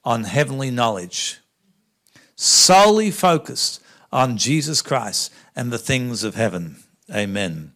on 0.04 0.24
heavenly 0.24 0.70
knowledge, 0.70 1.38
solely 2.34 3.10
focused 3.10 3.80
on 4.12 4.36
Jesus 4.36 4.82
Christ 4.82 5.32
and 5.54 5.72
the 5.72 5.78
things 5.78 6.24
of 6.24 6.34
heaven. 6.34 6.82
Amen. 7.12 7.72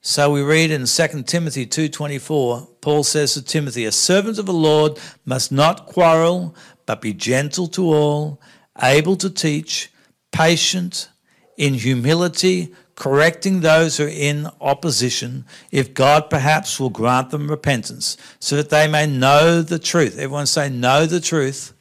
So 0.00 0.30
we 0.32 0.42
read 0.42 0.70
in 0.70 0.86
2 0.86 1.26
Timothy 1.26 1.66
2:24, 1.66 2.68
Paul 2.80 3.04
says 3.04 3.34
to 3.34 3.42
Timothy, 3.42 3.84
"A 3.84 3.92
servant 3.92 4.38
of 4.38 4.46
the 4.46 4.52
Lord 4.52 4.98
must 5.24 5.52
not 5.52 5.86
quarrel, 5.86 6.54
but 6.86 7.00
be 7.00 7.12
gentle 7.12 7.68
to 7.68 7.92
all, 7.92 8.40
able 8.82 9.16
to 9.16 9.30
teach, 9.30 9.90
patient, 10.32 11.08
in 11.56 11.74
humility, 11.74 12.72
correcting 12.98 13.60
those 13.60 13.96
who 13.96 14.04
are 14.04 14.08
in 14.08 14.50
opposition, 14.60 15.44
if 15.70 15.94
God 15.94 16.28
perhaps 16.28 16.80
will 16.80 16.90
grant 16.90 17.30
them 17.30 17.48
repentance, 17.48 18.16
so 18.40 18.56
that 18.56 18.70
they 18.70 18.88
may 18.88 19.06
know 19.06 19.62
the 19.62 19.78
truth." 19.78 20.14
Everyone 20.14 20.46
say, 20.46 20.68
"Know 20.68 21.06
the 21.06 21.20
truth." 21.20 21.72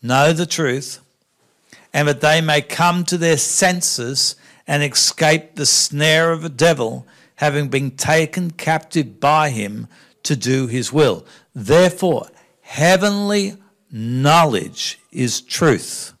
Know 0.00 0.32
the 0.32 0.46
truth, 0.46 1.00
and 1.92 2.06
that 2.06 2.20
they 2.20 2.40
may 2.40 2.62
come 2.62 3.04
to 3.06 3.18
their 3.18 3.36
senses 3.36 4.36
and 4.66 4.82
escape 4.82 5.56
the 5.56 5.66
snare 5.66 6.30
of 6.30 6.42
the 6.42 6.48
devil, 6.48 7.06
having 7.36 7.68
been 7.68 7.90
taken 7.90 8.52
captive 8.52 9.18
by 9.18 9.50
him 9.50 9.88
to 10.22 10.36
do 10.36 10.68
his 10.68 10.92
will. 10.92 11.26
Therefore, 11.54 12.28
heavenly 12.62 13.56
knowledge 13.90 14.98
is 15.12 15.40
truth. 15.40 16.13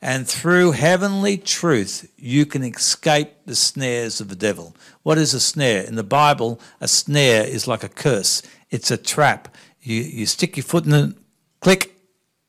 And 0.00 0.28
through 0.28 0.72
heavenly 0.72 1.36
truth, 1.36 2.10
you 2.16 2.46
can 2.46 2.62
escape 2.62 3.32
the 3.46 3.56
snares 3.56 4.20
of 4.20 4.28
the 4.28 4.36
devil. 4.36 4.76
What 5.02 5.18
is 5.18 5.34
a 5.34 5.40
snare? 5.40 5.82
In 5.82 5.96
the 5.96 6.04
Bible, 6.04 6.60
a 6.80 6.86
snare 6.86 7.44
is 7.44 7.66
like 7.66 7.82
a 7.82 7.88
curse, 7.88 8.42
it's 8.70 8.90
a 8.90 8.96
trap. 8.96 9.54
You, 9.80 10.02
you 10.02 10.26
stick 10.26 10.56
your 10.56 10.64
foot 10.64 10.86
in 10.86 10.92
it, 10.92 11.14
click, 11.60 11.96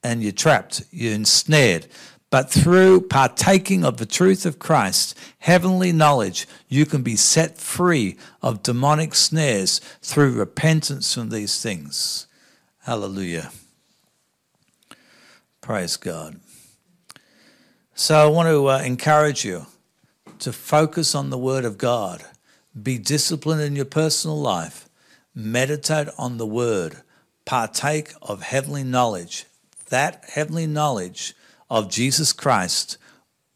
and 0.04 0.22
you're 0.22 0.32
trapped, 0.32 0.84
you're 0.92 1.14
ensnared. 1.14 1.88
But 2.30 2.52
through 2.52 3.08
partaking 3.08 3.84
of 3.84 3.98
the 3.98 4.06
truth 4.06 4.46
of 4.46 4.60
Christ, 4.60 5.18
heavenly 5.40 5.92
knowledge, 5.92 6.48
you 6.68 6.86
can 6.86 7.02
be 7.02 7.16
set 7.16 7.58
free 7.58 8.18
of 8.44 8.62
demonic 8.62 9.16
snares 9.16 9.82
through 10.02 10.34
repentance 10.34 11.16
from 11.16 11.30
these 11.30 11.60
things. 11.60 12.28
Hallelujah. 12.84 13.52
Praise 15.62 15.98
God. 15.98 16.40
So 18.02 18.16
I 18.16 18.28
want 18.28 18.48
to 18.48 18.70
uh, 18.70 18.78
encourage 18.80 19.44
you 19.44 19.66
to 20.40 20.54
focus 20.54 21.14
on 21.14 21.32
the 21.32 21.38
Word 21.38 21.66
of 21.66 21.78
God. 21.78 22.24
Be 22.82 22.98
disciplined 22.98 23.62
in 23.62 23.76
your 23.76 23.84
personal 23.84 24.40
life. 24.40 24.88
Meditate 25.36 26.08
on 26.18 26.38
the 26.38 26.46
Word. 26.46 27.02
Partake 27.44 28.14
of 28.22 28.42
heavenly 28.42 28.86
knowledge. 28.86 29.44
That 29.90 30.24
heavenly 30.30 30.66
knowledge 30.66 31.36
of 31.70 31.92
Jesus 31.92 32.32
Christ 32.32 32.98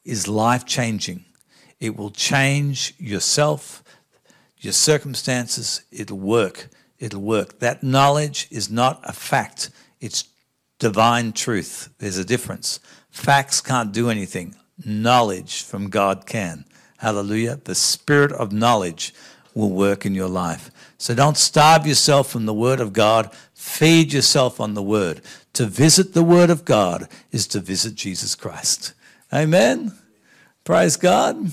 is 0.03 0.27
life 0.27 0.65
changing. 0.65 1.23
It 1.79 1.95
will 1.95 2.11
change 2.11 2.95
yourself, 2.97 3.81
your 4.57 4.73
circumstances. 4.73 5.83
It'll 5.89 6.19
work. 6.19 6.67
It'll 6.99 7.21
work. 7.21 7.59
That 7.59 7.81
knowledge 7.81 8.49
is 8.51 8.69
not 8.69 8.99
a 9.05 9.13
fact, 9.13 9.69
it's 10.01 10.25
divine 10.79 11.31
truth. 11.31 11.93
There's 11.99 12.17
a 12.17 12.25
difference. 12.25 12.81
Facts 13.13 13.61
can't 13.61 13.93
do 13.93 14.09
anything, 14.09 14.55
knowledge 14.83 15.61
from 15.61 15.89
God 15.89 16.25
can. 16.25 16.65
hallelujah, 16.97 17.59
the 17.63 17.75
spirit 17.75 18.31
of 18.31 18.51
knowledge 18.51 19.13
will 19.53 19.69
work 19.69 20.03
in 20.03 20.15
your 20.15 20.27
life. 20.27 20.71
So 20.97 21.13
don't 21.13 21.37
starve 21.37 21.85
yourself 21.85 22.27
from 22.29 22.47
the 22.47 22.53
Word 22.55 22.79
of 22.79 22.91
God. 22.91 23.31
Feed 23.53 24.11
yourself 24.11 24.59
on 24.59 24.73
the 24.73 24.81
Word. 24.81 25.21
To 25.53 25.65
visit 25.65 26.13
the 26.13 26.23
Word 26.23 26.49
of 26.49 26.65
God 26.65 27.07
is 27.31 27.45
to 27.47 27.59
visit 27.59 27.93
Jesus 27.93 28.33
Christ. 28.33 28.93
Amen. 29.31 29.93
Praise 30.63 30.97
God. 30.97 31.51